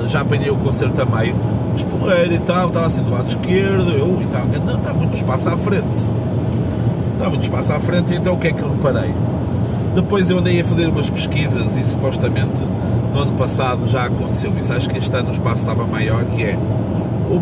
[0.08, 1.36] já apanhei o concerto a meio,
[1.76, 5.50] esporreiro e tal, estava assim do lado esquerdo, eu e tal, não, está muito espaço
[5.50, 6.08] à frente.
[7.14, 9.14] Está muito espaço à frente, então o que é que eu reparei?
[9.94, 12.64] Depois eu andei a fazer umas pesquisas e supostamente
[13.14, 14.72] no ano passado já aconteceu isso.
[14.72, 16.58] Acho que este ano o espaço estava maior, que é
[17.30, 17.42] o,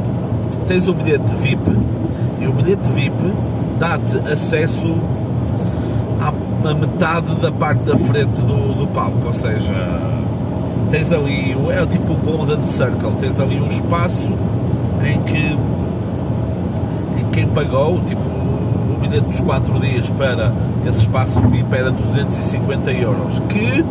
[0.67, 1.71] tens o bilhete VIP
[2.39, 3.33] e o bilhete VIP
[3.79, 4.95] dá-te acesso
[6.19, 6.29] à,
[6.69, 9.73] à metade da parte da frente do, do palco, ou seja,
[10.89, 14.31] tens ali, é tipo o Golden Circle, tens ali um espaço
[15.05, 15.57] em que
[17.19, 20.51] em quem pagou, tipo o bilhete dos 4 dias para
[20.87, 23.83] esse espaço VIP era 250 euros, que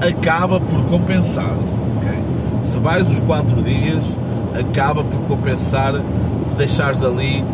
[0.00, 1.54] acaba por compensar.
[1.98, 2.18] Okay?
[2.64, 4.04] Se vais os 4 dias,
[4.58, 5.94] acaba por compensar
[6.56, 7.44] deixares ali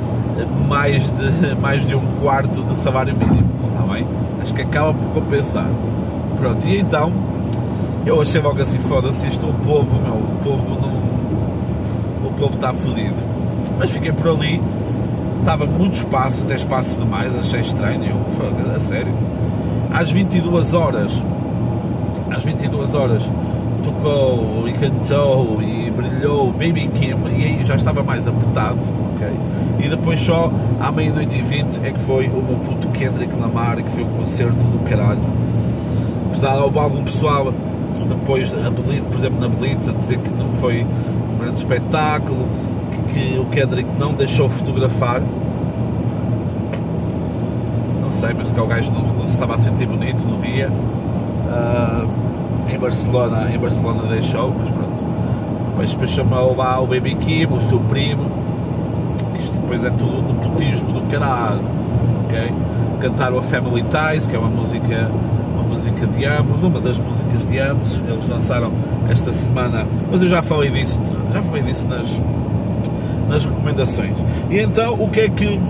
[0.68, 4.06] mais de, mais de um quarto do salário mínimo, está bem?
[4.40, 5.68] Acho que acaba por compensar.
[6.38, 7.12] Pronto, e então
[8.04, 10.96] eu achei logo assim, foda-se isto, o povo, meu, o povo não.
[12.28, 13.16] O povo está fodido.
[13.78, 14.60] Mas fiquei por ali,
[15.40, 19.12] estava muito espaço, até espaço demais, achei estranho, eu, a sério.
[19.92, 21.12] Às 22 horas,
[22.46, 23.28] 22 horas,
[23.82, 28.78] tocou e cantou e brilhou Baby Kim e aí já estava mais apertado,
[29.16, 29.28] ok?
[29.84, 33.82] E depois só à meia-noite e vinte é que foi o meu puto Kendrick Lamar,
[33.82, 35.18] que foi um concerto do caralho.
[36.30, 37.52] Apesar de algum pessoal
[38.08, 42.46] depois, por exemplo, na Blitz, a dizer que não foi um grande espetáculo,
[43.08, 45.20] que, que o Kendrick não deixou fotografar.
[48.00, 50.70] Não sei, mas que o gajo não, não se estava a sentir bonito no dia.
[50.70, 52.25] Uh,
[52.68, 55.04] em Barcelona, em Barcelona deixou, mas pronto.
[55.70, 58.30] Depois, depois chamou lá o Baby Kim, o seu primo,
[59.34, 61.60] que isto depois é tudo nepotismo do caralho,
[62.24, 62.52] ok?
[63.00, 65.10] Cantaram a Family Ties, que é uma música
[65.66, 68.72] música de ambos, uma das músicas de ambos, eles lançaram
[69.10, 70.98] esta semana, mas eu já falei disso,
[71.32, 72.06] já falei disso nas,
[73.28, 74.16] nas recomendações.
[74.50, 75.60] E então o que é que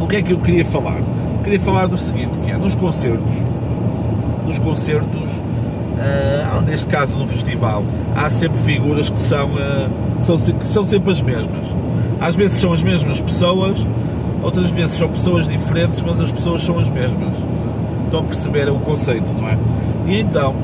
[0.00, 1.00] o que é que eu queria falar?
[1.44, 3.34] Queria falar do seguinte, que é nos concertos,
[4.46, 5.21] nos concertos,
[5.96, 10.86] uh, neste caso no festival, há sempre figuras que são, uh, que são, que são
[10.86, 11.64] sempre as mesmas.
[12.20, 13.76] Às vezes são as mesmas pessoas,
[14.42, 17.34] outras vezes são pessoas diferentes, mas as pessoas são as mesmas
[18.12, 19.56] estão a perceber o conceito, não é?
[20.06, 20.54] E então,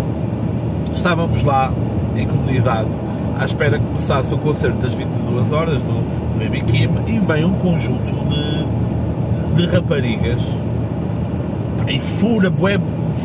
[0.92, 1.72] estávamos lá
[2.14, 2.90] em comunidade
[3.38, 7.54] à espera que começasse o concerto das 22 horas do Baby Kim e vem um
[7.54, 10.40] conjunto de, de raparigas
[11.86, 12.78] e fura bué,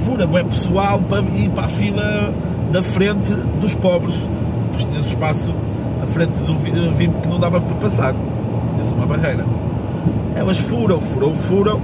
[0.04, 2.34] fura bué pessoal para ir para a fila
[2.72, 4.16] da frente dos pobres.
[4.72, 5.54] Pois tinhas espaço
[6.02, 6.54] à frente do
[6.96, 8.14] VIP que não dava para passar.
[8.72, 9.46] tinha-se uma barreira.
[10.36, 11.82] Elas furam, furam, furam.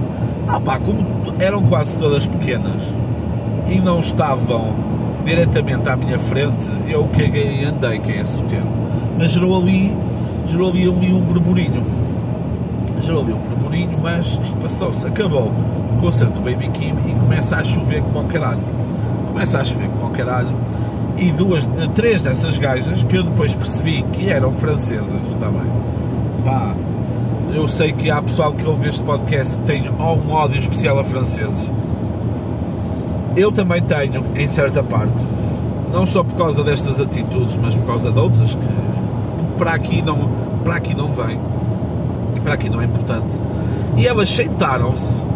[0.48, 1.04] Ah pá, como
[1.38, 2.82] eram quase todas pequenas
[3.68, 4.74] e não estavam
[5.24, 8.70] diretamente à minha frente, eu caguei e andei, que é esse o termo.
[9.16, 9.94] Mas gerou ali,
[10.48, 11.84] gerou ali, um burburinho.
[13.02, 15.06] Gerou ali um burburinho, mas isto passou-se.
[15.06, 15.52] Acabou
[16.00, 18.60] concerto do Baby Kim e começa a chover como ao caralho.
[19.28, 20.54] Começa a chover como ao caralho.
[21.16, 25.70] E duas, três dessas gajas, que eu depois percebi que eram francesas, também.
[26.44, 26.74] Pá,
[27.54, 31.04] eu sei que há pessoal que ouve este podcast que tem um ódio especial a
[31.04, 31.70] franceses.
[33.36, 35.26] Eu também tenho, em certa parte.
[35.92, 38.80] Não só por causa destas atitudes, mas por causa de outras que
[39.58, 40.30] para aqui não,
[40.64, 41.38] para aqui não vem.
[42.42, 43.38] Para aqui não é importante.
[43.96, 45.29] E elas sentaram-se?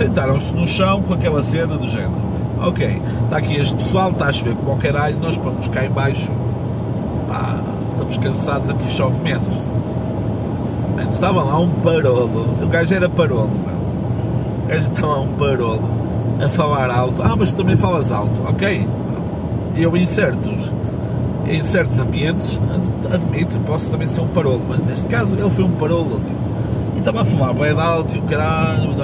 [0.00, 2.22] Sentaram-se no chão com aquela cena do género.
[2.62, 5.90] Ok, está aqui este pessoal, está a chover como ao caralho, nós vamos cá em
[5.90, 6.30] baixo,
[7.28, 7.58] pá,
[7.92, 9.70] estamos cansados, aqui chove menos
[11.00, 11.10] mano.
[11.10, 12.56] Estava lá um parolo.
[12.62, 13.80] O gajo era parolo, mano.
[14.64, 15.90] O gajo estava lá um parolo
[16.44, 17.22] a falar alto.
[17.22, 18.42] Ah, mas tu também falas alto.
[18.46, 18.86] Ok.
[19.76, 20.72] Eu em certos,
[21.46, 22.60] em certos ambientes,
[23.12, 24.62] admito, posso também ser um parolo.
[24.68, 26.20] Mas neste caso ele foi um parolo.
[26.94, 28.94] E estava a falar bem alto e o caralho.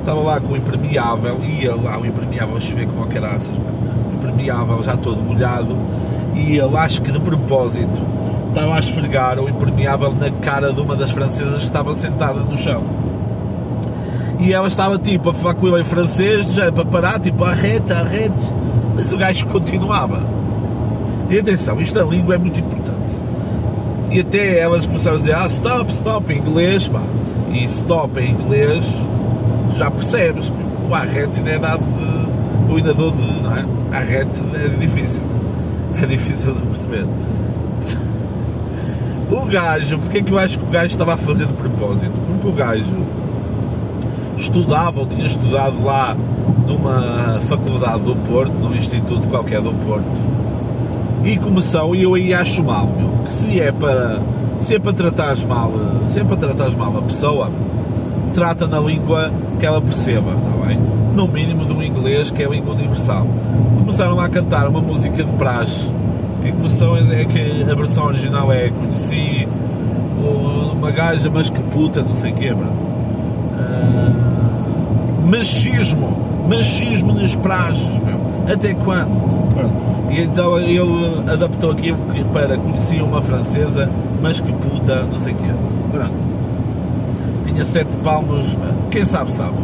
[0.00, 1.38] Estava lá com o impermeável.
[1.42, 5.76] E ia lá o impermeável a chover como caraças, O impermeável já todo molhado.
[6.34, 8.00] E eu acho que de propósito
[8.48, 12.56] estava a esfregar o impermeável na cara de uma das francesas que estava sentada no
[12.56, 12.82] chão.
[14.40, 17.92] E ela estava tipo a falar com ele em francês, já para parar, tipo arrete,
[17.92, 18.48] arrete.
[18.94, 20.22] Mas o gajo continuava.
[21.28, 23.18] E atenção, isto da língua é muito importante.
[24.10, 27.02] E até elas começaram a dizer, ah, stop, stop, em inglês, pá.
[27.50, 28.84] E stop em inglês,
[29.70, 30.52] tu já percebes.
[30.88, 32.72] O arrete não é dado de.
[32.72, 33.42] O ainda dou de.
[33.42, 33.64] Não é?
[33.92, 35.22] Arrete é difícil.
[36.00, 37.06] É difícil de perceber.
[39.30, 42.20] O gajo, porque é que eu acho que o gajo estava a fazer de propósito?
[42.26, 42.96] Porque o gajo
[44.36, 46.16] estudava ou tinha estudado lá
[46.66, 50.04] numa faculdade do Porto, num instituto qualquer do Porto,
[51.24, 54.20] e começou, e eu aí acho mal, meu, que se é para
[54.60, 55.72] se é para tratares mal,
[56.06, 57.50] se é para tratares mal a pessoa,
[58.34, 60.78] trata na língua que ela perceba, está bem?
[61.14, 63.26] No mínimo do inglês, que é a língua universal.
[63.78, 65.88] Começaram a cantar uma música de praxe
[66.44, 69.46] em começou é que a versão original é conheci
[70.72, 72.66] uma gaja, mas que puta, não sei bro.
[73.56, 76.16] Uh, machismo,
[76.48, 78.20] machismo nas prajes, meu.
[78.52, 79.39] Até quando?
[80.10, 81.98] E então ele adaptou aquilo
[82.32, 83.88] para conhecia uma francesa,
[84.20, 85.50] mas que puta, não sei o quê.
[85.92, 86.12] Pronto.
[87.46, 88.56] Tinha sete palmos,
[88.90, 89.54] quem sabe sabe.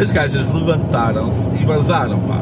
[0.00, 2.40] As gajas levantaram-se e vazaram, pá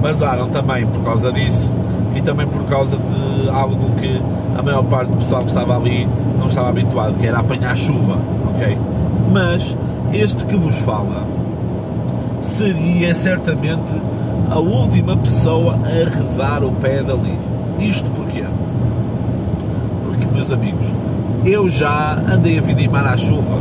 [0.00, 1.70] basaram também por causa disso
[2.14, 4.20] e também por causa de algo que
[4.58, 8.16] a maior parte do pessoal que estava ali não estava habituado, que era apanhar chuva,
[8.48, 8.76] ok?
[9.30, 9.76] Mas
[10.12, 11.24] este que vos fala
[12.40, 13.92] seria certamente
[14.50, 17.38] a última pessoa a arredar o pé dali.
[17.78, 18.44] Isto porquê?
[20.04, 20.86] Porque, meus amigos,
[21.46, 23.58] eu já andei a vidimar à chuva,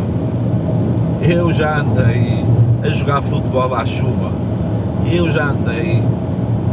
[1.21, 2.43] eu já andei
[2.84, 4.32] a jogar futebol à chuva,
[5.12, 6.04] eu já andei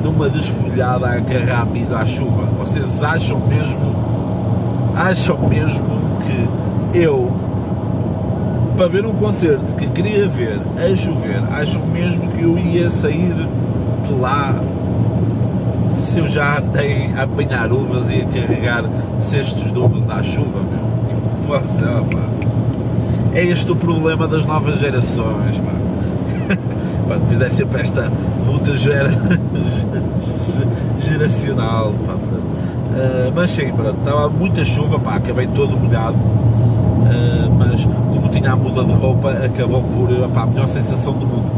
[0.03, 2.45] numa desfolhada a agarrar milho à chuva.
[2.59, 3.95] Vocês acham mesmo,
[4.97, 5.85] acham mesmo
[6.93, 7.31] que eu,
[8.77, 13.47] para ver um concerto que queria ver a chover, acham mesmo que eu ia sair
[14.13, 14.55] lá
[15.91, 18.85] se eu já andei a apanhar uvas e a carregar
[19.19, 20.87] cestos de uvas à chuva, meu?
[23.35, 26.57] É este o problema das novas gerações, pá.
[27.07, 28.11] Quando fizer sempre esta
[28.47, 29.11] luta gera,
[30.99, 31.93] geracional.
[32.07, 36.17] Pá, uh, mas sim, pronto, estava muita chuva, pá, acabei todo molhado.
[36.17, 41.27] Uh, mas como tinha a muda de roupa, acabou por pá, a melhor sensação do
[41.27, 41.51] mundo.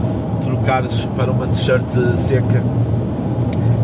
[0.69, 1.83] Trocares para uma t-shirt
[2.19, 2.63] seca,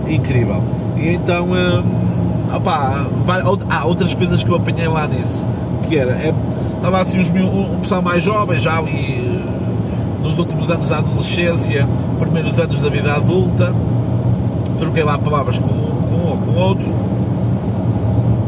[0.07, 0.63] incrível.
[0.99, 5.47] E então, um, opá, vai, há outras coisas que eu apanhei lá nisso,
[5.89, 6.35] que era, é,
[6.77, 9.43] estava assim uns, um, um pessoal mais jovem, já ali
[10.23, 13.73] nos últimos anos da adolescência, primeiros anos da vida adulta,
[14.79, 16.95] troquei lá palavras com com um ou com outro.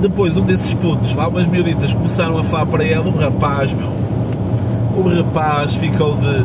[0.03, 3.89] Depois, um desses putos, lá umas miuditas começaram a falar para ele, um rapaz, meu.
[4.95, 6.43] O rapaz ficou de,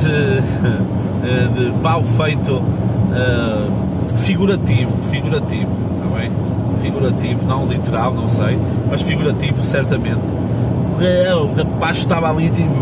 [0.00, 0.96] de,
[1.48, 6.30] de pau feito uh, figurativo, figurativo, está bem?
[6.80, 8.58] Figurativo, não literal, não sei,
[8.90, 10.24] mas figurativo, certamente.
[10.96, 12.74] O rapaz estava ali, tipo,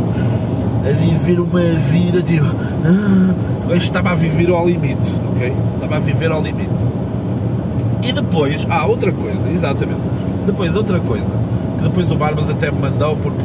[0.89, 2.45] a viver uma vida, tipo,
[2.85, 5.53] ah, estava a viver ao limite, ok?
[5.75, 6.71] Estava a viver ao limite.
[8.03, 10.03] E depois, ah, outra coisa, exatamente.
[10.47, 11.31] Depois, outra coisa,
[11.79, 13.43] que depois o Barbas até me mandou, porque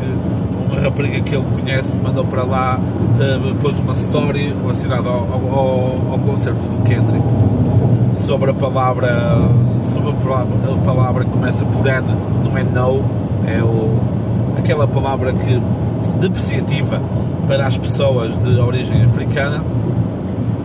[0.69, 2.79] uma rapariga que ele conhece mandou para lá,
[3.19, 7.23] uh, pôs uma story relacionada ao, ao, ao, concerto do Kendrick
[8.15, 9.37] sobre a palavra
[9.93, 12.07] sobre a palavra, que começa por N,
[12.43, 13.03] não é no,
[13.47, 13.99] é o,
[14.57, 15.61] aquela palavra que
[16.19, 17.01] depreciativa
[17.47, 19.63] para as pessoas de origem africana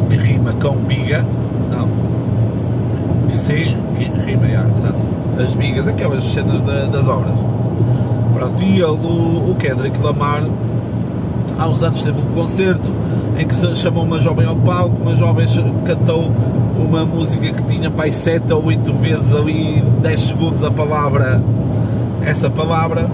[0.09, 1.25] que rima com biga,
[1.71, 1.89] não,
[3.31, 3.77] sim,
[4.27, 4.99] rima, yeah, exato,
[5.43, 7.35] as bigas, aquelas cenas da, das obras.
[8.35, 10.43] Pronto, e ele, o Kendrick Lamar,
[11.59, 12.91] há uns anos teve um concerto
[13.39, 15.47] em que chamou uma jovem ao palco, uma jovem
[15.85, 16.31] cantou
[16.77, 21.43] uma música que tinha pai 7 ou 8 vezes ali 10 segundos a palavra,
[22.25, 23.09] essa palavra,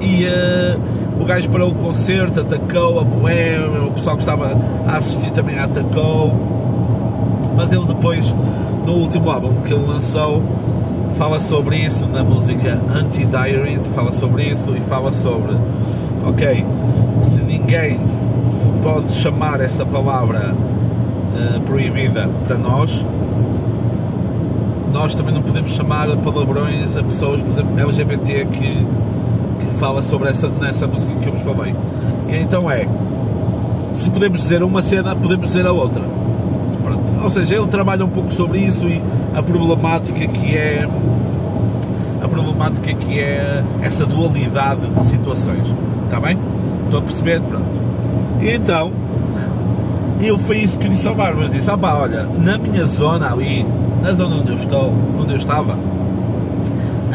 [0.00, 0.80] e uh,
[1.20, 5.58] o gajo parou o concerto, atacou a boêmia, o pessoal que estava a assistir também
[5.58, 6.34] atacou,
[7.56, 8.34] mas ele depois,
[8.86, 10.42] no último álbum que ele lançou,
[11.16, 15.56] fala sobre isso na música Anti-Diaries, fala sobre isso e fala sobre,
[16.26, 16.64] ok,
[17.22, 18.00] se ninguém
[18.82, 23.04] pode chamar essa palavra uh, proibida para nós,
[24.92, 28.86] nós também não podemos chamar palavrões a pessoas, por exemplo, LGBT que,
[29.60, 31.74] que fala sobre essa, nessa música que eu vos falei.
[32.28, 32.86] E então é,
[33.94, 36.02] se podemos dizer uma cena, podemos dizer a outra.
[36.82, 37.24] Pronto.
[37.24, 39.02] Ou seja, ele trabalha um pouco sobre isso e
[39.34, 40.88] a problemática que é
[42.22, 45.66] a problemática que é essa dualidade de situações.
[46.14, 46.38] Está bem?
[46.84, 47.40] Estou a perceber?
[47.40, 47.66] Pronto.
[48.40, 48.92] Então,
[50.22, 53.66] eu foi isso que disse ao Barbas, disse, ah pá, olha, na minha zona ali,
[54.00, 55.76] na zona onde eu estou, onde eu estava,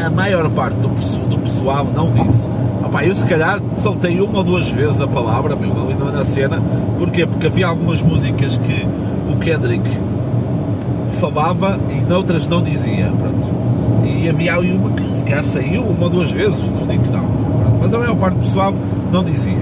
[0.04, 0.88] a maior parte do,
[1.28, 2.46] do pessoal não disse.
[2.84, 6.60] Opa, eu se calhar soltei uma ou duas vezes a palavra, meu, ali na cena.
[6.98, 7.24] Porquê?
[7.24, 8.86] Porque havia algumas músicas que
[9.32, 9.88] o Kendrick
[11.18, 13.48] falava e noutras não dizia, pronto.
[14.04, 17.10] E havia ali uma que se calhar saiu uma ou duas vezes, não digo que
[17.10, 17.49] não.
[17.80, 18.74] Mas a maior parte do pessoal
[19.12, 19.58] não dizia.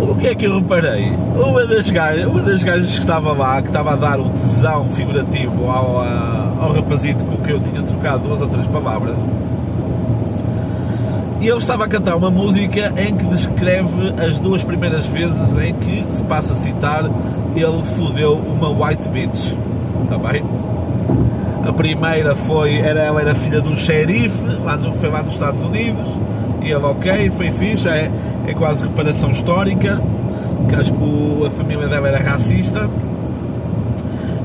[0.00, 1.12] O que é que eu reparei?
[1.34, 4.88] Uma das gajas, uma das gajas que estava lá, que estava a dar um tesão
[4.90, 5.98] figurativo ao,
[6.60, 9.14] ao rapazito com que eu tinha trocado duas ou três palavras,
[11.40, 15.72] e ele estava a cantar uma música em que descreve as duas primeiras vezes em
[15.74, 17.04] que se passa a citar
[17.56, 19.54] ele fodeu uma white bitch.
[20.04, 20.44] Está bem?
[21.66, 25.32] A primeira foi, era, ela era filha de um xerife, lá no, foi lá nos
[25.32, 26.08] Estados Unidos,
[26.62, 28.10] e ele, ok, foi fixe, é,
[28.46, 30.00] é quase reparação histórica,
[30.68, 32.88] que acho que a família dela era racista.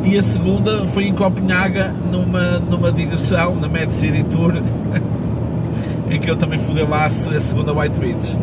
[0.04, 4.54] E a segunda foi em Copenhaga, numa, numa digressão, na Mad City Tour,
[6.10, 8.38] em que eu também fudei lá a segunda White Beach.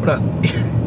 [0.00, 0.22] Pronto.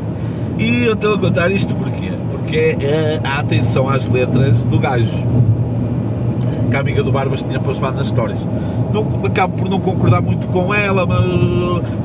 [0.58, 2.14] E eu estou a contar isto porquê?
[2.32, 5.26] Porque é a atenção às letras do gajo.
[6.70, 8.39] Que a amiga do Barbas tinha posto lá nas histórias.
[8.93, 11.24] Não, acabo por não concordar muito com ela, mas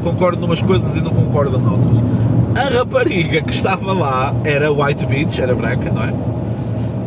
[0.02, 1.96] concordo numas coisas e não concordo noutras.
[2.56, 6.12] A rapariga que estava lá era White Beach, era branca, não é?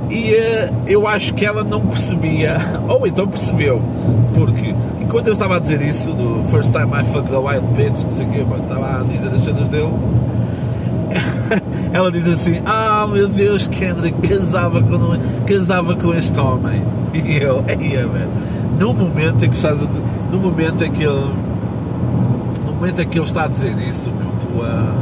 [0.09, 3.81] E uh, eu acho que ela não percebia, ou então percebeu,
[4.35, 8.03] porque enquanto eu estava a dizer isso, do First Time I Fucked a White Bitch,
[8.03, 9.91] não sei o quê, estava a dizer as cenas dele,
[11.91, 14.99] ela diz assim: Ah, meu Deus, Kendrick casava com,
[15.45, 16.83] casava com este homem.
[17.14, 18.30] E eu, aí, velho.
[18.80, 19.88] No momento em que estás a,
[20.32, 21.34] no momento em que ele,
[22.66, 24.93] no momento em que ele está a dizer isso, meu, tu a,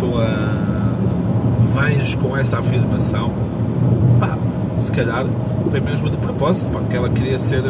[0.00, 3.30] tu a, vens com essa afirmação,
[4.18, 4.36] pá,
[4.78, 5.24] se calhar
[5.70, 7.62] foi mesmo de propósito, pá, que ela queria ser,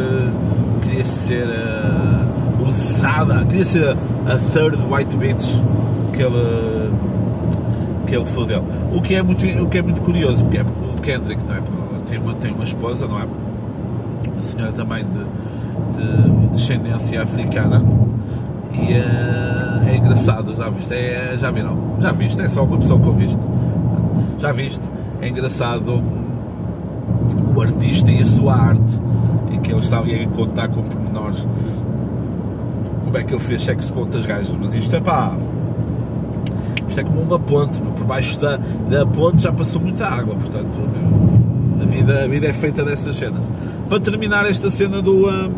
[0.81, 5.59] queria ser uh, usada, queria ser a, a third white bitch
[6.13, 6.91] que ele
[8.07, 8.63] que ele fodeu.
[8.91, 11.80] O que é muito, o que é muito curioso, porque é o Kendrick não é?
[12.11, 13.25] Tem, uma, tem uma esposa, não é?
[14.33, 15.23] Uma senhora também de,
[15.97, 17.81] de descendência africana.
[18.73, 20.93] E uh, é engraçado, já viste?
[20.93, 21.77] É, já viram?
[22.01, 22.41] Já viste?
[22.41, 23.39] É só uma pessoa que eu viste.
[24.39, 24.83] Já viste?
[25.21, 26.03] É engraçado
[27.55, 28.99] o artista e a sua arte.
[29.51, 31.45] E que ele estava a contar com pormenores
[33.05, 34.55] como é que ele fez sexo com outras gajas.
[34.59, 35.31] Mas isto é pá
[36.89, 38.57] isto é como uma ponte, por baixo da,
[38.89, 40.67] da ponte já passou muita água, portanto
[41.81, 43.41] a vida, a vida é feita dessas cenas.
[43.89, 45.51] Para terminar esta cena do, um,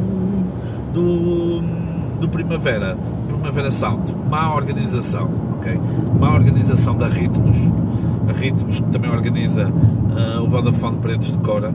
[0.94, 1.62] do,
[2.20, 2.98] do Primavera,
[3.28, 5.80] Primavera Sound, má organização, ok?
[6.20, 7.58] Má organização da Ritmos,
[8.30, 11.74] a Ritmos que também organiza uh, o Vodafone Paredes de Cora.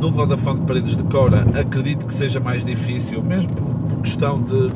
[0.00, 4.70] No Vodafone Paredes de Cora acredito que seja mais difícil, mesmo por, por questão de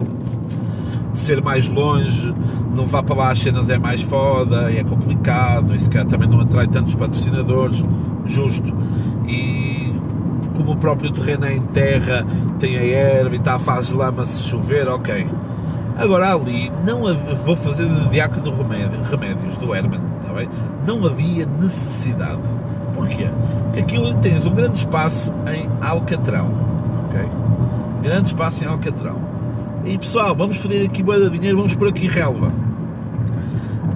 [1.14, 2.34] ser mais longe,
[2.74, 6.40] não vá para lá as cenas é mais foda, é complicado, se calhar também não
[6.40, 7.82] atrai tantos patrocinadores,
[8.26, 8.74] justo.
[10.64, 12.26] Como o próprio terreno é em terra,
[12.58, 15.26] tem a erva e está, faz lama se chover, ok.
[15.94, 17.02] Agora ali, não
[17.44, 18.50] vou fazer de diácono
[19.10, 20.48] remédios do Herman, está bem?
[20.86, 22.40] Não havia necessidade.
[22.94, 23.28] Porquê?
[23.64, 26.50] Porque aquilo tens um grande espaço em Alcatrão,
[27.04, 27.28] ok?
[28.02, 29.18] Grande espaço em Alcatrão.
[29.84, 32.50] E pessoal, vamos fazer aqui boa de dinheiro, vamos por aqui relva.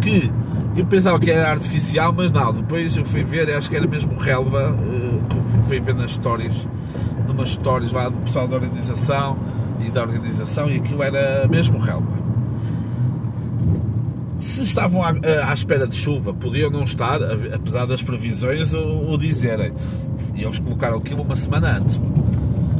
[0.03, 0.31] Que
[0.77, 4.15] eu pensava que era artificial, mas não, depois eu fui ver, acho que era mesmo
[4.19, 5.08] relva, eh,
[5.69, 6.67] fui ver nas histórias,
[7.27, 9.37] numas histórias lá do pessoal da organização
[9.85, 12.19] e da organização, e aquilo era mesmo relva.
[14.39, 17.21] Se estavam à, eh, à, espera de chuva, podiam não estar,
[17.53, 19.73] apesar das previsões o, o dizerem.
[20.35, 22.01] E eles colocaram aquilo uma semana antes.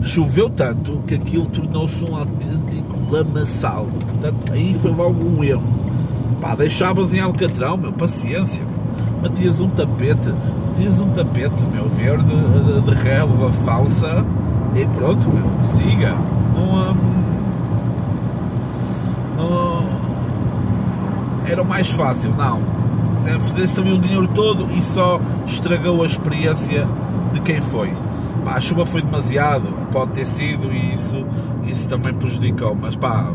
[0.03, 3.87] Choveu tanto que aquilo tornou-se um autêntico lamaçal.
[3.87, 5.89] Portanto, aí foi logo um erro
[6.41, 9.67] Pá, deixavas em Alcatrão, meu, paciência, meu.
[9.67, 10.33] Um tapete,
[10.79, 14.25] metias um tapete, meu, verde, de, de relva falsa
[14.77, 16.15] e pronto, meu, siga.
[16.55, 16.97] Não, hum,
[19.37, 19.85] não,
[21.49, 22.63] era o mais fácil, não.
[23.41, 26.89] Fizeste também o dinheiro todo e só estragou a experiência
[27.33, 27.93] de quem foi.
[28.45, 31.27] Pá, a chuva foi demasiado, pode ter sido e isso,
[31.67, 33.31] isso também prejudicou, mas pá,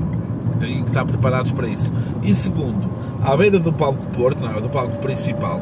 [0.59, 1.91] têm que estar preparados para isso.
[2.23, 2.89] E segundo,
[3.21, 5.61] à beira do palco Porto, não, é do palco principal,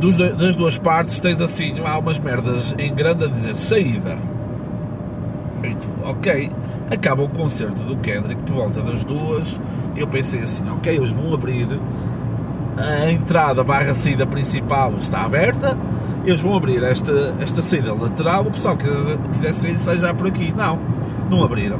[0.00, 4.18] dos, das duas partes tens assim, há umas merdas em grande a dizer saída.
[5.62, 6.50] E tu, ok,
[6.90, 9.60] acaba o concerto do Kendrick por volta das duas.
[9.96, 11.68] Eu pensei assim, ok, eles vão abrir
[12.76, 15.76] a entrada barra saída principal está aberta,
[16.24, 18.88] eles vão abrir esta, esta saída lateral, o pessoal que
[19.32, 20.52] quiser sair seja por aqui.
[20.56, 20.78] Não,
[21.30, 21.78] não abriram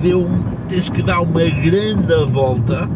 [0.00, 0.30] deu,
[0.68, 2.88] tens que dar uma grande volta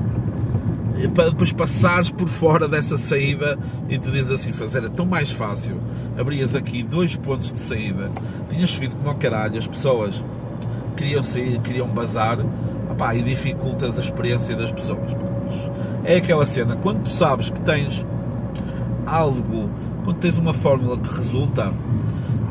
[1.15, 5.31] para depois passares por fora dessa saída e te dizes assim, fazer é tão mais
[5.31, 5.81] fácil.
[6.19, 8.11] Abrias aqui dois pontos de saída,
[8.49, 10.23] tinhas subido como ao caralho, as pessoas
[10.97, 12.39] queriam sair, queriam bazar,
[12.91, 15.17] opá, e dificultas a experiência das pessoas.
[16.05, 18.05] É aquela cena, quando tu sabes que tens
[19.07, 19.69] algo,
[20.05, 21.73] quando tens uma fórmula que resulta,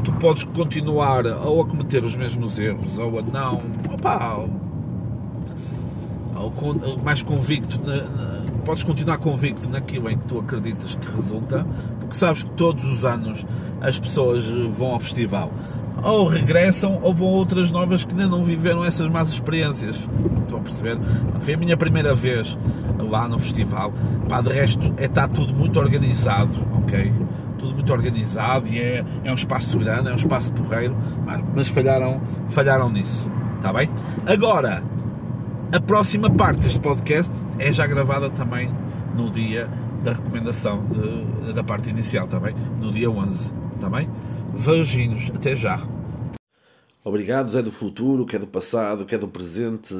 [0.04, 4.46] tu podes continuar ou a cometer os mesmos erros ou a não, opá,
[6.44, 11.66] ou, mais convicto, na, na, podes continuar convicto naquilo em que tu acreditas que resulta,
[12.00, 13.46] porque sabes que todos os anos
[13.82, 15.52] as pessoas vão ao festival.
[16.04, 19.96] Ou regressam ou vão outras novas que ainda não viveram essas más experiências.
[20.42, 20.98] Estão a perceber?
[21.40, 22.58] Foi a minha primeira vez
[23.00, 23.94] lá no festival.
[24.28, 27.12] Pá, de resto, é, está tudo muito organizado, ok?
[27.64, 31.68] tudo muito organizado e é, é um espaço grande, é um espaço porreiro, mas, mas
[31.70, 33.32] falharam, falharam nisso.
[33.58, 33.90] Está bem?
[34.26, 34.84] Agora,
[35.74, 38.70] a próxima parte deste podcast é já gravada também
[39.18, 39.68] no dia
[40.04, 42.54] da recomendação de, da parte inicial, está bem?
[42.80, 44.08] No dia 11, está bem?
[44.64, 45.82] Beijinhos, até já.
[47.04, 49.96] Obrigado, Zé do futuro, que é do passado, que é do presente,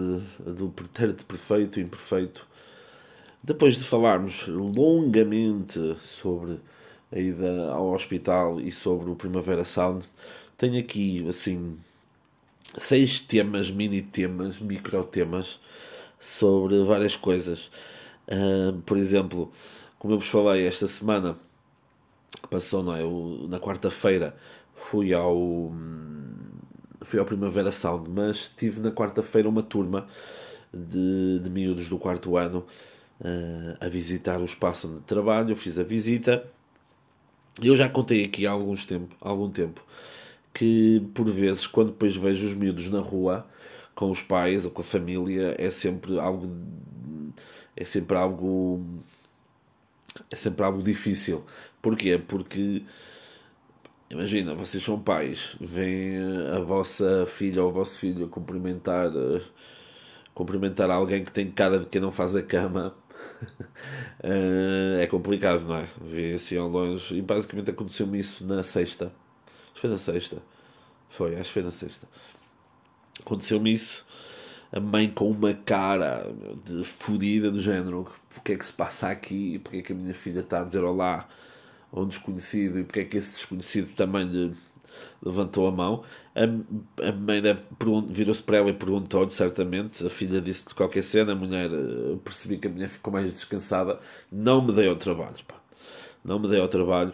[0.46, 2.46] do pretérito perfeito e imperfeito.
[3.44, 6.60] Depois de falarmos longamente sobre
[7.12, 10.06] a ida ao hospital e sobre o Primavera Sound,
[10.56, 11.80] tenho aqui assim
[12.78, 15.60] seis temas, mini temas, micro temas
[16.24, 17.70] sobre várias coisas.
[18.28, 19.52] Uh, por exemplo,
[20.00, 21.38] como eu vos falei esta semana
[22.42, 23.04] que passou, não é?
[23.04, 24.36] Eu, na quarta-feira
[24.76, 25.72] fui ao
[27.02, 30.08] fui ao Primavera Sound, mas tive na quarta-feira uma turma
[30.74, 32.66] de, de miúdos do quarto ano
[33.20, 35.52] uh, a visitar o espaço onde trabalho.
[35.52, 36.50] Eu fiz a visita
[37.62, 39.84] eu já contei aqui há alguns tempo, algum tempo
[40.54, 43.46] que por vezes quando depois vejo os miúdos na rua
[43.96, 46.50] com os pais ou com a família é sempre algo
[47.76, 48.84] é sempre algo
[50.32, 51.44] é sempre algo difícil.
[51.82, 52.18] Porquê?
[52.18, 52.84] Porque
[54.10, 56.18] imagina, vocês são pais, vem
[56.56, 59.12] a vossa filha ou o vosso filho cumprimentar
[60.34, 62.96] cumprimentar alguém que tem cara de quem não faz a cama
[64.24, 65.88] uh, é complicado, não é?
[66.02, 67.16] Vi assim ao longe.
[67.16, 69.06] E basicamente aconteceu-me isso na sexta.
[69.06, 70.38] Acho que foi na sexta.
[71.10, 72.08] Foi, acho que foi na sexta.
[73.20, 74.06] Aconteceu-me isso.
[74.72, 76.34] A mãe com uma cara
[76.66, 78.08] de fodida do género.
[78.36, 79.60] O que é que se passa aqui?
[79.60, 81.28] Porque é que a minha filha está a dizer olá
[81.92, 82.80] a um desconhecido?
[82.80, 84.56] E porque é que esse desconhecido também lhe
[85.24, 86.04] levantou a mão.
[86.36, 86.44] A,
[87.08, 87.42] a mãe
[88.10, 90.06] virou-se para ela e perguntou-lhe, certamente.
[90.06, 91.34] A filha disse de qualquer cena.
[91.34, 94.00] A mulher, eh, percebi que a mulher ficou mais descansada.
[94.32, 95.56] Não me dei ao trabalho, pá.
[96.24, 97.14] Não me dei ao trabalho.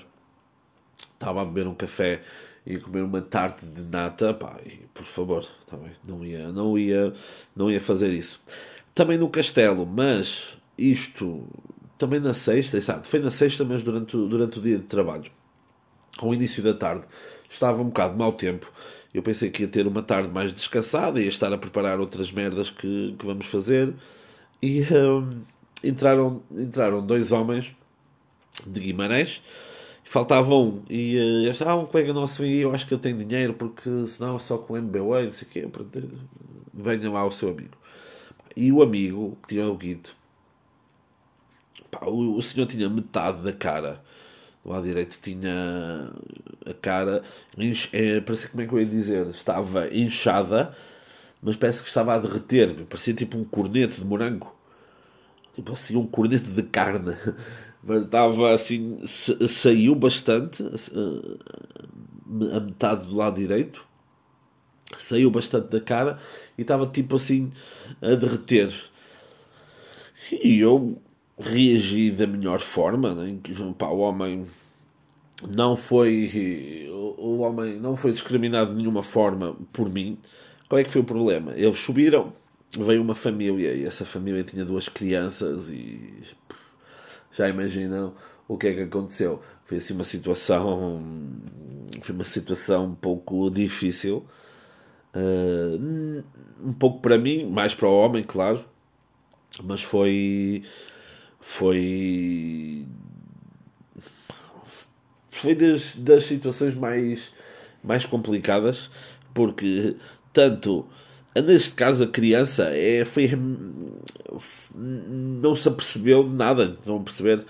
[1.13, 2.21] Estava a beber um café
[2.65, 6.77] e comer uma tarte de nata, pá, e, por favor, tá bem, não ia, não
[6.77, 7.13] ia,
[7.55, 8.41] não ia fazer isso.
[8.93, 11.47] Também no castelo, mas isto
[11.97, 15.31] também na sexta, exato, foi na sexta, mas durante, durante o dia de trabalho,
[16.17, 17.05] com o início da tarde,
[17.49, 18.71] estava um bocado mau tempo.
[19.13, 22.69] Eu pensei que ia ter uma tarde mais descansada, ia estar a preparar outras merdas
[22.69, 23.93] que, que vamos fazer.
[24.61, 25.41] E hum,
[25.83, 27.75] entraram, entraram dois homens
[28.65, 29.41] de Guimarães
[30.09, 30.81] faltava um.
[30.89, 34.35] E eu ah, um colega nosso e eu acho que ele tem dinheiro, porque senão
[34.35, 35.69] é só com MBWay, não sei o quê.
[36.73, 37.77] Venha lá o seu amigo.
[38.55, 40.15] E o amigo, que tinha o guito,
[41.91, 44.03] pá, o, o senhor tinha metade da cara.
[44.63, 46.11] Do lado direito tinha
[46.65, 47.23] a cara,
[47.93, 50.75] é, parece como é que eu ia dizer, estava inchada,
[51.41, 54.53] mas parece que estava a derreter, parecia tipo um corneto de morango,
[55.55, 57.15] tipo assim, um corneto de carne
[57.87, 60.63] estava assim, saiu bastante,
[62.53, 63.85] a metade do lado direito,
[64.97, 66.19] saiu bastante da cara
[66.57, 67.51] e estava tipo assim
[68.01, 68.73] a derreter.
[70.31, 71.01] E eu
[71.39, 73.39] reagi da melhor forma, né?
[73.77, 74.45] Pá, o homem
[75.47, 80.17] não foi o homem não foi discriminado de nenhuma forma por mim.
[80.67, 81.53] Qual é que foi o problema?
[81.55, 82.33] Eles subiram,
[82.77, 86.21] veio uma família e essa família tinha duas crianças e
[87.31, 88.13] já imaginam
[88.47, 89.41] o que é que aconteceu.
[89.65, 91.01] Foi assim uma situação,
[92.01, 94.25] foi uma situação um pouco difícil,
[95.15, 96.23] uh,
[96.63, 98.65] um pouco para mim, mais para o homem, claro,
[99.63, 100.63] mas foi,
[101.39, 102.85] foi,
[105.29, 107.31] foi das, das situações mais,
[107.83, 108.89] mais complicadas,
[109.33, 109.95] porque
[110.33, 110.87] tanto
[111.35, 113.31] neste caso a criança é, foi,
[114.75, 117.45] não se apercebeu de nada, não perceber,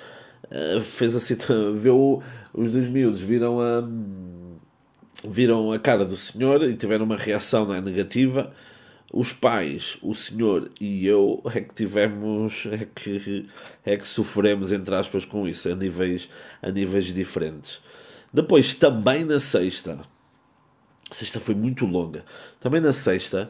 [0.45, 1.38] uh, fez assim,
[1.75, 2.21] viu
[2.53, 3.84] os dois miúdos, viram a,
[5.27, 8.53] viram a cara do senhor e tiveram uma reação né, negativa.
[9.11, 13.49] Os pais, o senhor e eu é que tivemos, é que,
[13.84, 16.30] é que sofremos, entre aspas, com isso, a níveis,
[16.61, 17.80] a níveis diferentes.
[18.32, 19.99] Depois, também na sexta,
[21.10, 22.24] a sexta foi muito longa.
[22.60, 23.49] Também na sexta,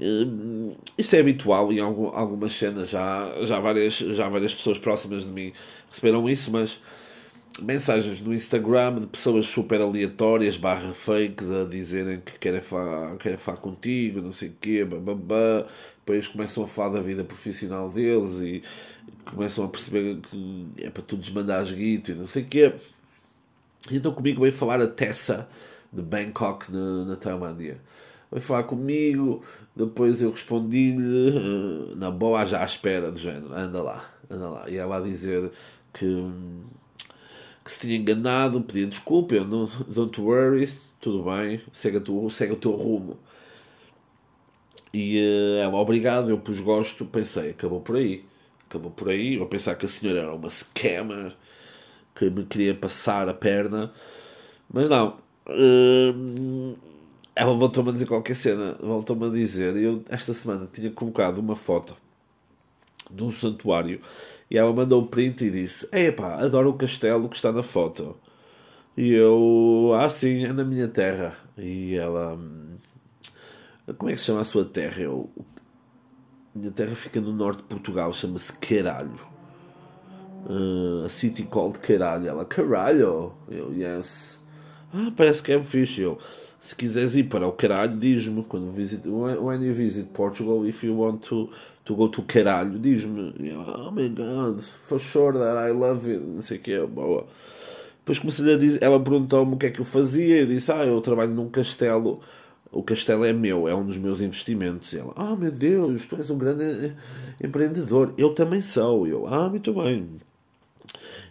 [0.00, 2.90] uh, isso é habitual em algum, algumas cenas.
[2.90, 5.52] Já, já, várias, já várias pessoas próximas de mim
[5.90, 6.80] receberam isso, mas
[7.60, 13.38] mensagens no Instagram de pessoas super aleatórias, barra fakes, a dizerem que querem falar, querem
[13.38, 15.66] falar contigo, não sei o quê, bababá.
[15.98, 18.62] Depois começam a falar da vida profissional deles e
[19.24, 22.72] começam a perceber que é para tu desmandar guito e não sei o quê.
[23.90, 25.48] Então comigo veio falar a Tessa
[25.94, 27.80] de Bangkok na, na Tailândia.
[28.30, 29.44] Foi falar comigo,
[29.76, 34.68] depois eu respondi-lhe uh, na boa, já à espera, do género, anda lá, anda lá.
[34.68, 35.52] E ela a dizer
[35.92, 36.06] que,
[37.64, 40.68] que se tinha enganado, pedia desculpa, eu não, don't worry,
[41.00, 43.18] tudo bem, segue, tu, segue o teu rumo.
[44.92, 48.24] E uh, ela, obrigado, eu pus gosto, pensei, acabou por aí.
[48.68, 51.36] Acabou por aí, eu pensar que a senhora era uma scammer,
[52.14, 53.92] que me queria passar a perna,
[54.72, 56.76] mas não, Uh,
[57.36, 58.76] ela voltou-me a dizer qualquer cena.
[58.80, 59.76] Voltou-me a dizer.
[59.76, 61.96] Eu, esta semana, tinha colocado uma foto
[63.10, 64.00] de um santuário
[64.50, 68.16] e ela mandou o print e disse: Epá, adoro o castelo que está na foto.
[68.96, 71.36] E eu, ah, sim, é na minha terra.
[71.58, 72.76] E ela, hum,
[73.98, 75.00] como é que se chama a sua terra?
[75.02, 75.28] Eu,
[76.54, 79.34] minha terra fica no norte de Portugal, chama-se Caralho.
[80.46, 82.28] Uh, a city called Caralho.
[82.28, 83.32] Ela, Caralho?
[83.48, 84.38] Eu, yes.
[84.96, 86.02] Ah, parece que é fixe.
[86.02, 86.18] Eu,
[86.60, 88.44] se quiseres ir para o caralho, diz-me.
[88.44, 91.50] Quando visit, when you visit Portugal, if you want to,
[91.84, 93.34] to go to caralho, diz-me.
[93.56, 96.22] Oh my god, for sure that I love it.
[96.24, 97.26] Não sei o que é, boa.
[97.98, 100.42] Depois comecei a dizer, ela perguntou-me o que é que eu fazia.
[100.42, 102.20] Eu disse, ah, eu trabalho num castelo.
[102.70, 104.92] O castelo é meu, é um dos meus investimentos.
[104.92, 106.94] E ela, ah, meu Deus, tu és um grande
[107.42, 108.14] empreendedor.
[108.16, 109.08] Eu também sou.
[109.08, 110.08] Eu, ah, muito bem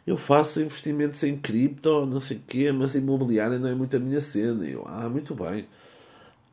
[0.06, 3.99] eu faço investimentos em cripto, não sei o quê, mas imobiliária não é muito a
[3.99, 4.68] minha cena.
[4.68, 5.66] Eu, ah, muito bem.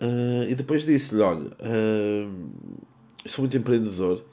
[0.01, 2.51] Uh, e depois disse-lhe, olha, uh,
[3.27, 4.25] sou muito empreendedor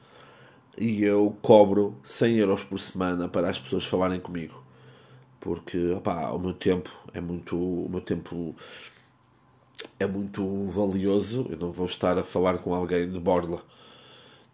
[0.77, 4.63] e eu cobro 100 euros por semana para as pessoas falarem comigo.
[5.39, 7.57] Porque, opá, o meu tempo é muito...
[7.57, 8.55] O meu tempo
[9.99, 11.47] é muito valioso.
[11.49, 13.61] Eu não vou estar a falar com alguém de borla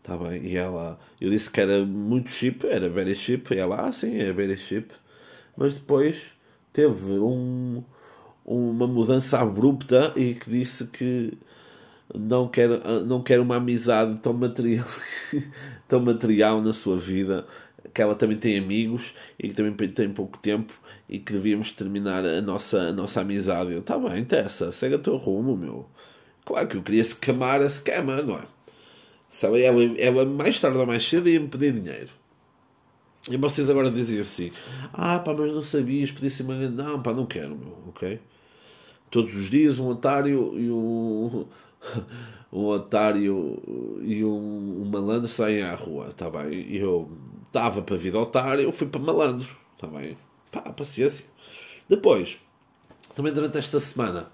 [0.03, 0.45] Tá bem.
[0.45, 3.53] E ela, eu disse que era muito chip, era very chip.
[3.53, 4.93] E ela, ah, sim, é very chip.
[5.55, 6.33] Mas depois
[6.73, 7.83] teve um,
[8.45, 11.37] uma mudança abrupta e que disse que
[12.13, 12.69] não quer,
[13.05, 14.85] não quer uma amizade tão material,
[15.87, 17.47] tão material na sua vida.
[17.93, 20.73] Que ela também tem amigos e que também tem pouco tempo
[21.07, 23.73] e que devíamos terminar a nossa, a nossa amizade.
[23.73, 25.89] Eu, tá bem, Tessa, segue o teu rumo, meu.
[26.45, 28.47] Claro que eu queria se camar a scama, não é?
[29.33, 29.61] Sabe?
[29.61, 32.09] Ela, ela mais tarde ou mais cedo ia-me pedir dinheiro.
[33.29, 34.51] E vocês agora dizem assim:
[34.93, 36.55] Ah, pá, mas não sabias, podia ser uma.
[36.55, 38.19] Não, pá, não quero, meu, ok?
[39.13, 41.45] todos os dias um otário e um,
[42.51, 43.61] um otário
[44.01, 46.51] e um, um malandro saem à rua, está bem?
[46.51, 47.11] E eu
[47.45, 50.17] estava para vir otário, eu fui para malandro, está bem?
[50.51, 51.25] Pá, paciência.
[51.87, 52.39] Depois,
[53.13, 54.31] também durante esta semana,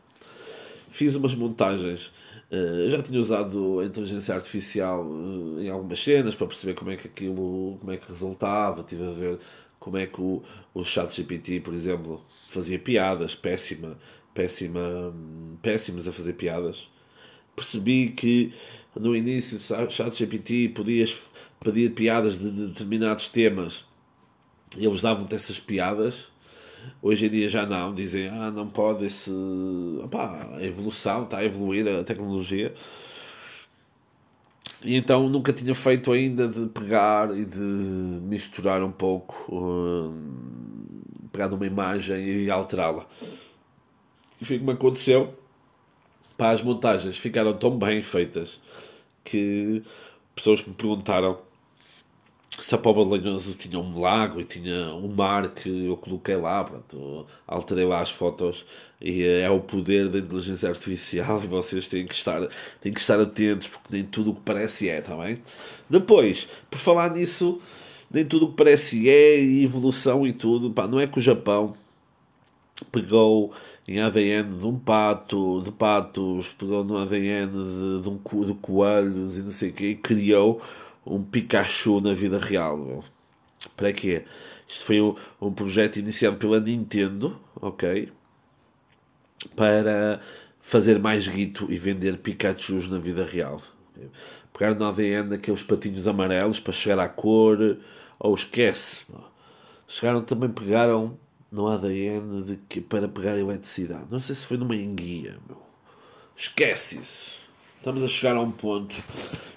[0.92, 2.10] fiz umas montagens.
[2.52, 6.98] Uh, já tinha usado a inteligência artificial uh, em algumas cenas para perceber como é
[6.98, 8.82] que aquilo como é que resultava.
[8.82, 9.40] Estive a ver
[9.80, 10.44] como é que o,
[10.74, 13.98] o chat GPT, por exemplo, fazia piadas, péssima,
[14.34, 15.14] péssima,
[15.62, 16.88] péssimas a fazer piadas.
[17.56, 18.54] Percebi que
[18.96, 21.16] no início do chat GPT podias
[21.64, 23.86] pedir piadas de determinados temas
[24.78, 26.28] e eles davam-te essas piadas.
[27.02, 29.32] Hoje em dia já não, dizem, ah, não pode esse.
[30.04, 32.74] Opá, a evolução, está a evoluir a tecnologia.
[34.84, 41.02] E então nunca tinha feito ainda de pegar e de misturar um pouco, um,
[41.32, 43.06] pegar numa imagem e alterá-la.
[44.40, 45.34] E foi como aconteceu.
[46.38, 48.60] Pá, as montagens ficaram tão bem feitas
[49.24, 49.84] que
[50.36, 51.38] pessoas me perguntaram
[52.60, 57.86] de Lanhoso tinha um lago e tinha um mar que eu coloquei lá, pronto, alterei
[57.86, 58.66] lá as fotos
[59.02, 62.48] e é o poder da inteligência artificial e vocês têm que estar,
[62.82, 65.42] têm que estar atentos porque nem tudo o que parece é, está bem?
[65.90, 67.62] Depois, por falar nisso,
[68.12, 71.22] nem tudo o que parece é e evolução e tudo, pá, não é que o
[71.22, 71.76] Japão
[72.92, 73.54] pegou
[73.88, 79.38] em ADN de um pato, de patos, pegou no ADN de, de, um, de coelhos
[79.38, 80.62] e não sei o quê, e criou
[81.06, 82.78] um Pikachu na vida real.
[82.78, 83.04] Meu.
[83.76, 84.24] Para quê?
[84.68, 88.12] Isto foi um, um projeto iniciado pela Nintendo, ok?
[89.56, 90.22] Para
[90.62, 93.62] fazer mais guito e vender Pikachus na vida real.
[94.54, 97.78] Pegar no ADN daqueles patinhos amarelos para chegar à cor,
[98.20, 99.06] ou esquece.
[99.88, 101.18] Chegaram também, pegaram
[101.52, 104.06] no ADN de que, para pegar eletricidade.
[104.12, 105.62] Não sei se foi numa enguia, meu.
[106.38, 107.39] Esquece isso.
[107.80, 108.94] Estamos a chegar a um ponto.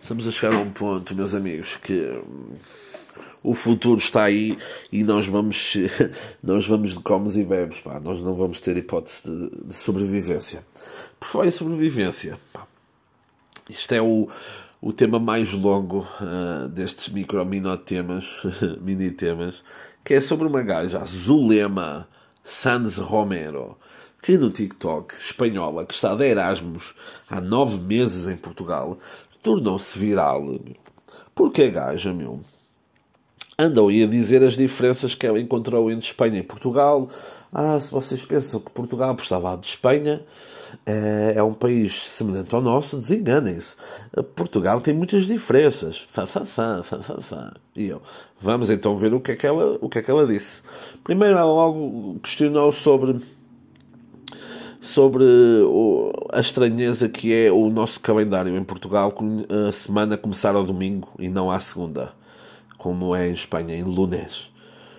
[0.00, 2.54] Estamos a chegar a um ponto, meus amigos, que hum,
[3.42, 4.56] o futuro está aí
[4.92, 5.74] e nós vamos
[6.40, 7.98] nós vamos de comes e bebes, pá.
[7.98, 10.64] Nós não vamos ter hipótese de, de sobrevivência.
[11.18, 12.64] Por falar em sobrevivência, pá.
[13.68, 14.28] Isto é o,
[14.80, 18.40] o tema mais longo uh, destes micro mini temas,
[18.80, 19.64] mini temas,
[20.04, 22.06] que é sobre uma gaja, Zulema
[22.44, 23.76] Sanz Romero
[24.22, 26.94] que no TikTok espanhola, que está de Erasmus
[27.28, 28.96] há nove meses em Portugal,
[29.42, 30.60] tornou-se viral.
[31.34, 32.40] Porque a gaja, meu,
[33.58, 37.10] andou aí a dizer as diferenças que ela encontrou entre Espanha e Portugal.
[37.52, 40.24] Ah, se vocês pensam que Portugal estava de Espanha,
[40.86, 43.74] é, é um país semelhante ao nosso, desenganem-se.
[44.36, 45.98] Portugal tem muitas diferenças.
[45.98, 47.54] Fá, fá, fá, fá, fá, fá.
[47.74, 48.00] E eu,
[48.40, 50.62] vamos então ver o que é que ela, o que é que ela disse.
[51.02, 53.20] Primeiro, ela logo questionou sobre
[54.82, 55.24] sobre
[56.32, 59.14] a estranheza que é o nosso calendário em Portugal,
[59.68, 62.12] a semana começar ao domingo e não à segunda,
[62.76, 64.50] como é em Espanha, em lunes.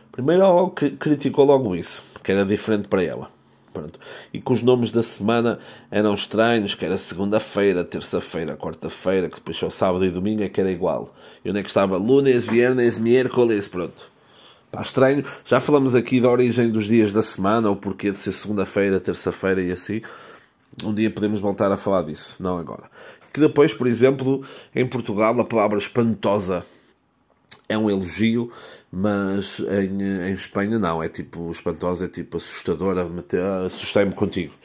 [0.10, 3.30] Primeiro ela criticou logo isso, que era diferente para ela.
[3.74, 4.00] Pronto.
[4.32, 5.60] E que os nomes da semana
[5.90, 10.62] eram estranhos, que era segunda-feira, terça-feira, quarta-feira, que depois só sábado e domingo é que
[10.62, 11.14] era igual.
[11.44, 11.98] E onde é que estava?
[11.98, 14.13] Lunes, viernes, miércoles, pronto.
[14.74, 15.24] Pá, estranho.
[15.46, 19.62] Já falamos aqui da origem dos dias da semana, o porquê de ser segunda-feira, terça-feira
[19.62, 20.02] e assim.
[20.84, 22.90] Um dia podemos voltar a falar disso, não agora.
[23.32, 24.44] Que depois, por exemplo,
[24.74, 26.66] em Portugal, a palavra espantosa
[27.70, 28.52] é um elogio,
[28.92, 31.04] mas em, em Espanha não.
[31.04, 33.08] É tipo, espantosa é tipo assustadora,
[33.68, 34.56] assustei-me contigo.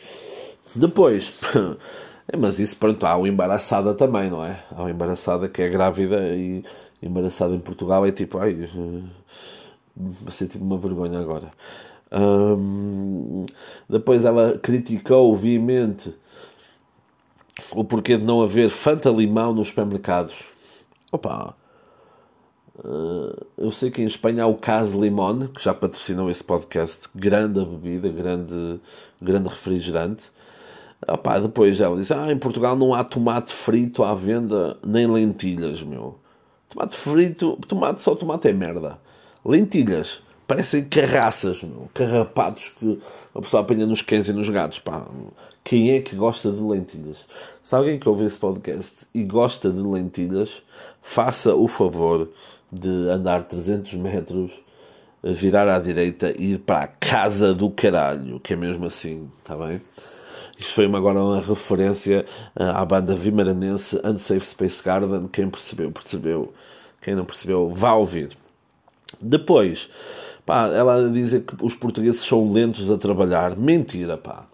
[0.74, 1.34] Depois,
[2.32, 4.64] é, mas isso, pronto, há o embaraçada também, não é?
[4.70, 6.64] Há o embaraçada que é grávida e
[7.02, 8.70] embaraçada em Portugal é tipo, ai
[10.30, 11.50] senti uma vergonha agora.
[12.10, 13.44] Um,
[13.88, 16.14] depois ela criticou veemente
[17.72, 20.34] o porquê de não haver Fanta Limão nos supermercados.
[21.12, 21.54] Opa!
[22.78, 27.08] Uh, eu sei que em Espanha há o Caso Limón, que já patrocinou esse podcast.
[27.14, 28.80] Grande bebida, grande,
[29.20, 30.30] grande refrigerante.
[31.06, 35.82] Opa, depois ela disse: Ah, em Portugal não há tomate frito à venda, nem lentilhas,
[35.82, 36.18] meu.
[36.68, 38.98] Tomate frito, tomate só tomate é merda.
[39.48, 40.20] Lentilhas.
[40.46, 41.88] Parecem carraças, meu.
[41.94, 43.00] carrapatos que
[43.34, 44.78] a pessoa apanha nos cães e nos gatos.
[44.78, 45.06] Pá.
[45.64, 47.16] Quem é que gosta de lentilhas?
[47.62, 50.62] Se alguém que ouve esse podcast e gosta de lentilhas,
[51.00, 52.28] faça o favor
[52.70, 54.52] de andar 300 metros,
[55.24, 59.56] virar à direita e ir para a casa do caralho, que é mesmo assim, está
[59.56, 59.80] bem?
[60.58, 65.26] Isto foi agora uma referência eh, à banda vimaranense Unsafe Space Garden.
[65.28, 66.52] Quem percebeu, percebeu.
[67.00, 68.36] Quem não percebeu, vá ouvir.
[69.20, 69.88] Depois,
[70.44, 73.56] pá, ela dizer que os portugueses são lentos a trabalhar.
[73.56, 74.46] Mentira, pá.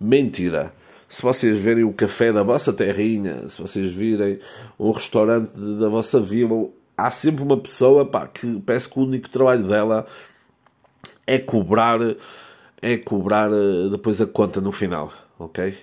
[0.00, 0.72] Mentira.
[1.08, 4.38] Se vocês verem o café da vossa terrinha, se vocês virem
[4.78, 9.28] um restaurante da vossa vila, há sempre uma pessoa pá, que parece que o único
[9.30, 10.06] trabalho dela
[11.26, 11.98] é cobrar
[12.80, 15.76] é cobrar eh, depois a conta no final, ok?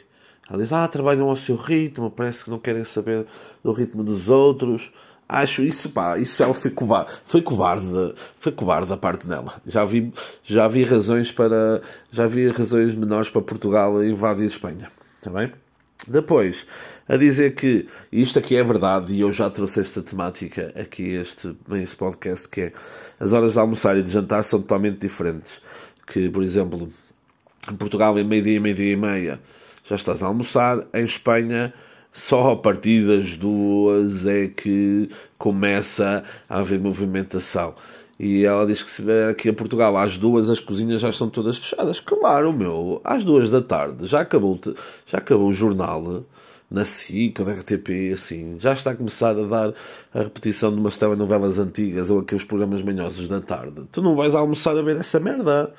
[0.50, 3.26] Ela diz, ah, trabalham ao seu ritmo, parece que não querem saber
[3.64, 4.92] do ritmo dos outros.
[5.28, 9.56] Acho isso, pá, isso ela foi covarde, foi covarde, foi covarde da parte dela.
[9.66, 10.14] Já vi,
[10.44, 15.52] já vi razões para, já vi razões menores para Portugal invadir Espanha, está bem?
[16.08, 16.68] Depois,
[17.08, 21.56] a dizer que isto aqui é verdade, e eu já trouxe esta temática aqui este,
[21.68, 22.74] neste podcast, que é
[23.20, 25.54] as horas de almoçar e de jantar são totalmente diferentes.
[26.06, 26.92] Que, por exemplo,
[27.72, 29.40] em Portugal, em meio-dia, meio-dia e meia,
[29.86, 30.86] já estás a almoçar.
[30.94, 31.74] Em Espanha,
[32.16, 37.76] só a partir das duas é que começa a haver movimentação.
[38.18, 41.30] E ela diz que se vier aqui a Portugal às duas as cozinhas já estão
[41.30, 42.00] todas fechadas.
[42.00, 44.58] Claro, meu, às duas da tarde já acabou,
[45.06, 46.24] já acabou o jornal
[46.72, 49.74] na SIC na RTP, assim, já está a começar a dar
[50.14, 53.84] a repetição de umas telenovelas antigas ou aqueles programas manhosos da tarde.
[53.92, 55.74] Tu não vais almoçar a ver essa merda,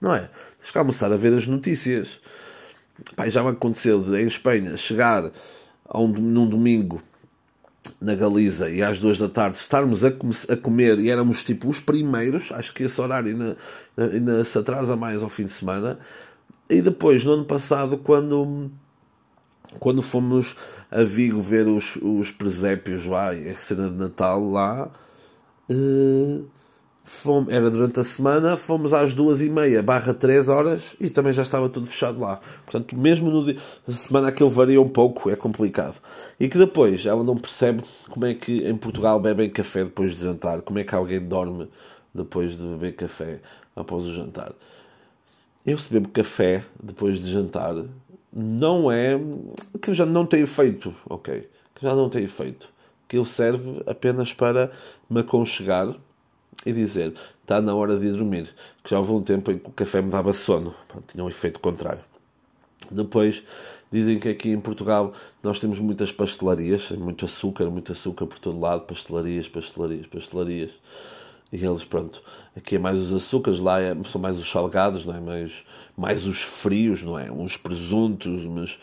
[0.00, 0.30] não é?
[0.60, 2.20] Tens que almoçar a ver as notícias.
[3.16, 5.30] Pai, já me aconteceu de, em Espanha chegar
[5.94, 7.02] um, num domingo
[8.00, 11.80] na Galiza e às duas da tarde estarmos a, a, comer e éramos tipo os
[11.80, 13.56] primeiros, acho que esse horário ainda,
[13.96, 15.98] ainda se atrasa mais ao fim de semana.
[16.68, 18.70] E depois, no ano passado, quando,
[19.80, 20.54] quando fomos
[20.90, 24.90] a Vigo ver os, os presépios lá a cena de Natal lá.
[25.68, 26.44] Uh,
[27.12, 31.32] Fomos, era durante a semana, fomos às duas e meia, barra três horas, e também
[31.34, 32.40] já estava tudo fechado lá.
[32.64, 33.56] Portanto, mesmo no dia,
[33.86, 36.00] a semana aquilo varia um pouco, é complicado.
[36.38, 40.22] E que depois ela não percebe como é que em Portugal bebem café depois de
[40.22, 41.68] jantar, como é que alguém dorme
[42.14, 43.40] depois de beber café
[43.74, 44.52] após o jantar.
[45.66, 47.74] Eu se bebo café depois de jantar,
[48.32, 49.20] não é
[49.82, 51.46] que eu já não tenho feito, ok?
[51.74, 52.68] Que já não tenho feito.
[53.08, 54.70] Que ele serve apenas para
[55.10, 55.94] me aconchegar
[56.64, 58.54] e dizer está na hora de ir dormir,
[58.84, 60.74] que já houve um tempo em que o café me dava sono,
[61.08, 62.02] tinha um efeito contrário.
[62.90, 63.42] Depois
[63.90, 68.60] dizem que aqui em Portugal nós temos muitas pastelarias, muito açúcar, muito açúcar por todo
[68.60, 70.70] lado, pastelarias, pastelarias, pastelarias.
[71.52, 72.22] E eles, pronto,
[72.56, 75.20] aqui é mais os açúcares, lá é, são mais os salgados, não é?
[75.20, 75.64] mais,
[75.96, 77.30] mais os frios, não é?
[77.32, 78.78] Uns presuntos, umas,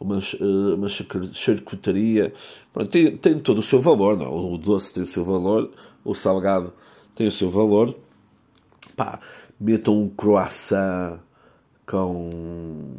[0.00, 2.32] umas, uh, uma charcutaria.
[2.72, 4.24] Pronto, tem, tem todo o seu valor, não?
[4.24, 4.28] É?
[4.28, 5.70] O doce tem o seu valor,
[6.02, 6.72] o salgado
[7.16, 7.96] tem o seu valor.
[8.94, 9.18] Pá,
[9.58, 11.18] metam um croissant
[11.86, 12.92] com.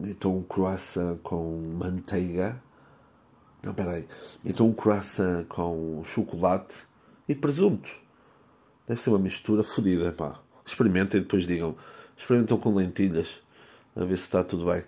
[0.00, 2.60] Metam um croissant com manteiga.
[3.62, 4.08] Não, peraí.
[4.42, 6.74] Metam um croissant com chocolate
[7.28, 7.88] e presunto.
[8.88, 10.40] Deve ser uma mistura fodida, pá.
[10.64, 11.76] Experimentem e depois digam.
[12.16, 13.28] Experimentam com lentilhas.
[13.94, 14.82] A ver se está tudo bem.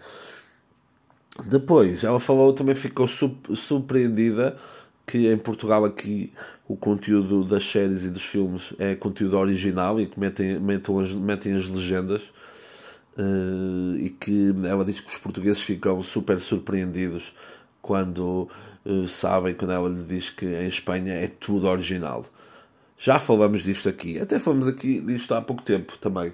[1.45, 4.59] Depois, ela falou, também ficou surpreendida
[5.07, 6.33] que em Portugal aqui
[6.67, 11.13] o conteúdo das séries e dos filmes é conteúdo original e que metem, metem, as,
[11.13, 12.23] metem as legendas
[13.19, 17.35] uh, e que ela diz que os portugueses ficam super surpreendidos
[17.83, 18.49] quando
[18.85, 22.25] uh, sabem, quando ela lhe diz que em Espanha é tudo original.
[22.99, 26.33] Já falamos disto aqui, até falamos aqui disto há pouco tempo também,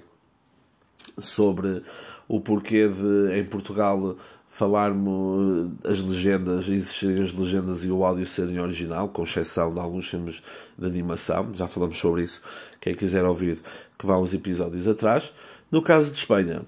[1.17, 1.83] sobre
[2.27, 4.15] o porquê de em Portugal
[4.61, 10.07] falarmos as legendas, existirem as legendas e o áudio serem original, com exceção de alguns
[10.07, 10.43] filmes
[10.77, 12.43] de animação, já falamos sobre isso.
[12.79, 13.59] Quem quiser ouvir,
[13.97, 15.33] que vá uns episódios atrás.
[15.71, 16.61] No caso de Espanha,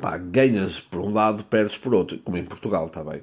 [0.00, 3.22] pá, ganhas por um lado, perdes por outro, como em Portugal, está bem.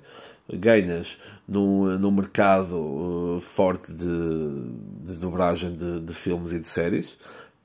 [0.52, 1.18] Ganhas
[1.48, 7.18] num, num mercado uh, forte de, de dobragem de, de filmes e de séries,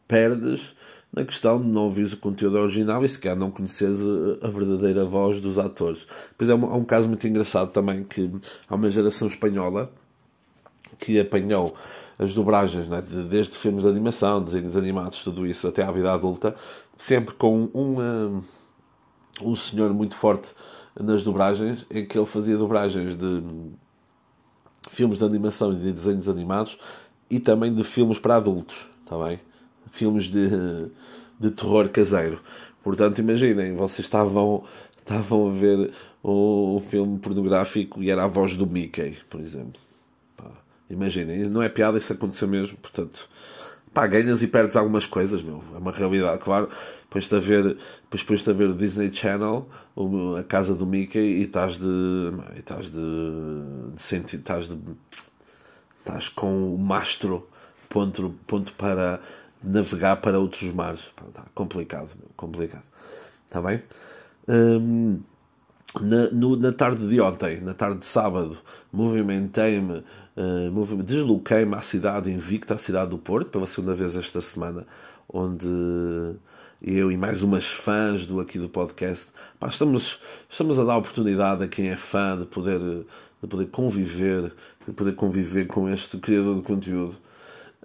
[0.06, 0.73] perdes
[1.14, 4.00] na questão de não ouvires o conteúdo original e sequer não conheceres
[4.42, 6.04] a verdadeira voz dos atores.
[6.36, 8.30] Pois é um, há um caso muito engraçado também que
[8.68, 9.92] há uma geração espanhola
[10.98, 11.74] que apanhou
[12.18, 16.54] as dobragens, né, desde filmes de animação, desenhos animados, tudo isso, até à vida adulta,
[16.96, 18.42] sempre com um, um,
[19.50, 20.48] um senhor muito forte
[20.98, 23.42] nas dobragens, em que ele fazia dobragens de
[24.90, 26.78] filmes de animação e de desenhos animados
[27.28, 29.40] e também de filmes para adultos, está bem?
[29.90, 30.48] Filmes de,
[31.38, 32.40] de terror caseiro.
[32.82, 34.64] Portanto, imaginem, vocês estavam,
[34.98, 39.80] estavam a ver um, um filme pornográfico e era a voz do Mickey, por exemplo.
[40.36, 40.50] Pá,
[40.90, 42.76] imaginem, não é piada, isso aconteceu mesmo.
[42.78, 43.28] Portanto,
[43.92, 45.62] pá, ganhas e perdes algumas coisas, meu.
[45.74, 46.68] É uma realidade, claro.
[47.04, 47.76] Depois de ver,
[48.10, 49.68] depois de ver o Disney Channel,
[50.38, 51.86] a casa do Mickey, e estás de.
[52.56, 53.00] E estás de.
[53.94, 54.76] de sentir, estás de.
[56.00, 57.48] Estás com o mastro
[57.88, 59.20] ponto, ponto para
[59.64, 61.00] navegar para outros mares.
[61.32, 62.84] Tá complicado, complicado.
[63.46, 63.82] está bem?
[64.48, 65.20] Um,
[66.00, 68.58] na, no, na tarde de ontem, na tarde de sábado,
[68.92, 70.04] movimentei-me,
[70.36, 74.86] uh, desloquei-me à cidade invicta, à cidade do Porto, pela segunda vez esta semana,
[75.32, 75.66] onde
[76.82, 81.64] eu e mais umas fãs do aqui do podcast, pá, estamos, estamos a dar oportunidade
[81.64, 82.78] a quem é fã de poder,
[83.42, 84.52] de poder conviver,
[84.86, 87.16] de poder conviver com este criador de conteúdo.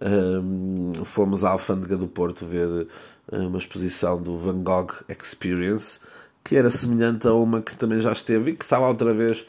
[0.02, 2.88] Um, fomos à Alfândega do Porto ver
[3.30, 6.00] uma exposição do Van Gogh Experience
[6.44, 9.46] que era semelhante a uma que também já esteve e que estava outra vez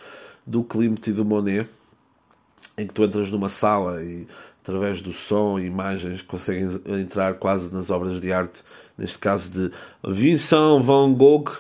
[0.47, 1.69] do Klimt e do Monet,
[2.77, 4.27] em que tu entras numa sala e
[4.63, 8.63] através do som e imagens conseguem entrar quase nas obras de arte,
[8.99, 9.71] neste caso de
[10.07, 11.51] Vincent Van Gogh,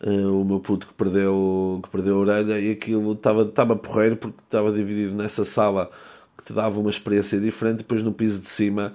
[0.00, 4.16] eh, o meu puto que perdeu, que perdeu a orelha, e aquilo estava, estava porreiro
[4.16, 5.90] porque estava dividido nessa sala
[6.36, 8.94] que te dava uma experiência diferente, depois no piso de cima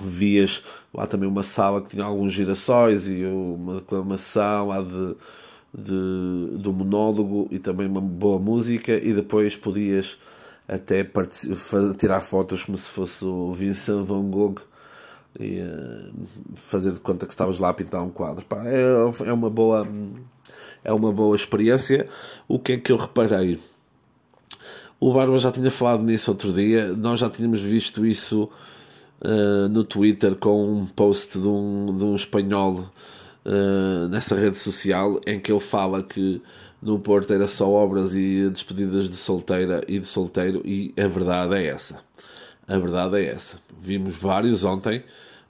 [0.00, 0.62] vias
[0.94, 5.16] lá também uma sala que tinha alguns girassóis e uma declamação lá de,
[5.74, 10.16] de, do monólogo e também uma boa música e depois podias
[10.68, 11.04] até
[11.98, 14.60] tirar fotos como se fosse o Vincent Van Gogh
[15.38, 16.12] e uh,
[16.68, 18.44] fazer de conta que estavas lá a pintar um quadro.
[18.44, 19.86] Pá, é, é uma boa
[20.84, 22.08] é uma boa experiência.
[22.48, 23.58] O que é que eu reparei?
[25.02, 28.50] O Barba já tinha falado nisso outro dia, nós já tínhamos visto isso
[29.22, 32.86] uh, no Twitter com um post de um, de um espanhol
[33.46, 36.42] uh, nessa rede social em que ele fala que
[36.82, 41.54] no Porto era só obras e despedidas de solteira e de solteiro e a verdade
[41.54, 41.98] é essa.
[42.68, 43.56] A verdade é essa.
[43.80, 45.02] Vimos vários ontem,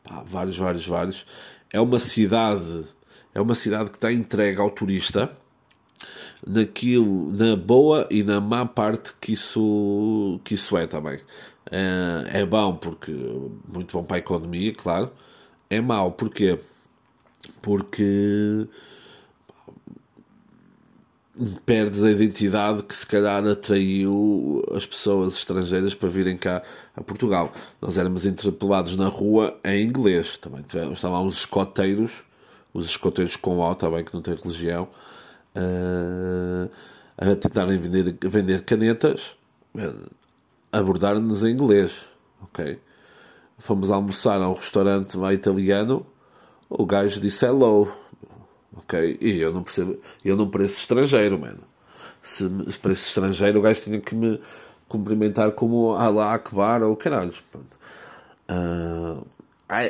[0.05, 1.27] pá, vários, vários, vários.
[1.73, 2.85] É uma cidade,
[3.35, 5.29] é uma cidade que está entregue ao turista
[6.47, 11.18] naquilo, na boa e na má parte que isso, que isso é também.
[11.70, 13.12] É, é bom porque
[13.68, 15.12] muito bom para a economia, claro.
[15.68, 16.59] É mau porque
[17.62, 18.66] porque
[21.64, 26.62] perdes a identidade que se calhar atraiu as pessoas estrangeiras para virem cá
[26.95, 27.53] a Portugal.
[27.80, 32.24] Nós éramos interpelados na rua em inglês, também estavam os escoteiros,
[32.74, 34.88] os escoteiros com O também, que não tem religião,
[35.55, 39.37] a tentarem vender, vender canetas,
[40.73, 42.09] abordar-nos em inglês,
[42.43, 42.79] ok?
[43.59, 46.07] Fomos almoçar a um restaurante italiano,
[46.69, 47.93] o gajo disse hello,
[48.75, 49.19] ok?
[49.21, 51.61] E eu não percebo, eu não pareço estrangeiro, mano.
[52.23, 54.41] Se, se pareço estrangeiro, o gajo tinha que me
[54.89, 57.33] cumprimentar como Alá Akbar ou caralho.
[58.49, 59.25] Uh,
[59.69, 59.81] há,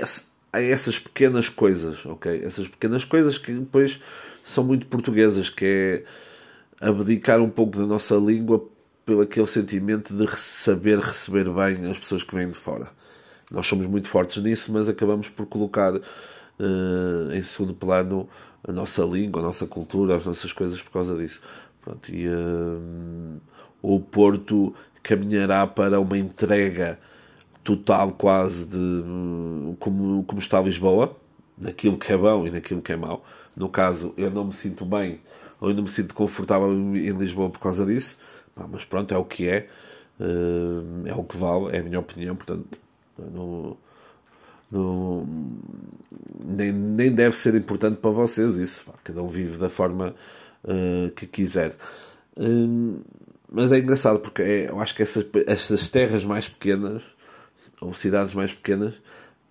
[0.53, 2.43] há essas pequenas coisas, ok?
[2.45, 4.01] Essas pequenas coisas que depois
[4.43, 5.65] são muito portuguesas, que
[6.81, 8.67] é abdicar um pouco da nossa língua
[9.05, 12.89] pelo aquele sentimento de saber receber bem as pessoas que vêm de fora.
[13.51, 18.29] Nós somos muito fortes nisso, mas acabamos por colocar uh, em segundo plano
[18.67, 21.41] a nossa língua, a nossa cultura, as nossas coisas por causa disso.
[21.83, 23.41] Pronto, e uh,
[23.83, 26.99] o Porto caminhará para uma entrega
[27.65, 28.77] total quase de
[29.79, 31.17] como, como está Lisboa,
[31.59, 33.25] naquilo que é bom e naquilo que é mau.
[33.61, 35.21] No caso, eu não me sinto bem
[35.61, 38.17] ou eu não me sinto confortável em Lisboa por causa disso,
[38.55, 39.69] Pá, mas pronto, é o que é,
[40.19, 42.79] uh, é o que vale, é a minha opinião, portanto,
[43.19, 43.77] não,
[46.43, 50.15] nem, nem deve ser importante para vocês isso, pá, cada um vive da forma
[50.65, 51.77] uh, que quiser.
[52.37, 53.05] Uh,
[53.53, 57.03] mas é engraçado porque é, eu acho que essas, essas terras mais pequenas
[57.79, 58.95] ou cidades mais pequenas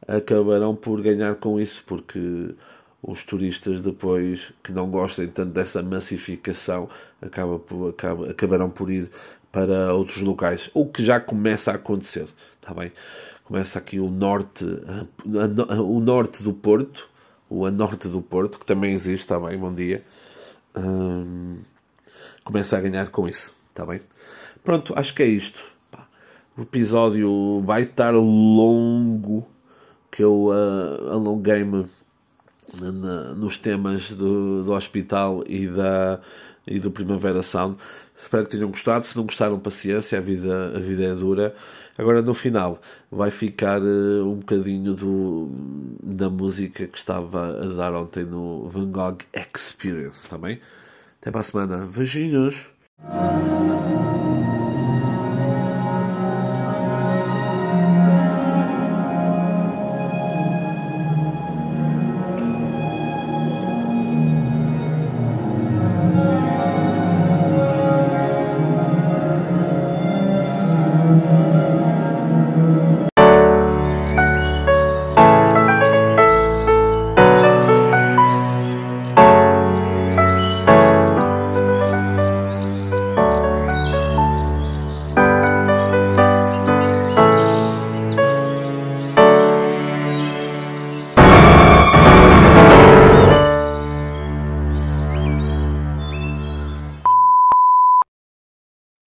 [0.08, 2.56] acabarão por ganhar com isso porque
[3.02, 6.90] os turistas depois que não gostem tanto dessa massificação
[7.22, 9.10] acaba por, acaba, acabarão por ir
[9.52, 12.28] para outros locais, o que já começa a acontecer,
[12.62, 12.92] está bem?
[13.44, 17.10] Começa aqui o norte, a, a, o norte do Porto,
[17.50, 19.58] o a norte do Porto, que também existe, está bem?
[19.58, 20.04] Bom dia.
[20.78, 21.58] Hum,
[22.44, 24.02] começa a ganhar com isso, está bem?
[24.64, 25.60] Pronto, acho que é isto.
[26.56, 29.48] O episódio vai estar longo,
[30.12, 31.88] que eu uh, alonguei-me
[33.36, 36.20] nos temas do, do hospital e, da,
[36.68, 37.78] e do Primavera Sound.
[38.20, 39.06] Espero que tenham gostado.
[39.06, 41.56] Se não gostaram, paciência, a vida, a vida é dura.
[41.98, 45.50] Agora, no final, vai ficar uh, um bocadinho do,
[46.02, 50.58] da música que estava a dar ontem no Van Gogh Experience, também.
[50.58, 50.64] Tá
[51.22, 51.86] Até para a semana.
[51.86, 52.72] Beijinhos!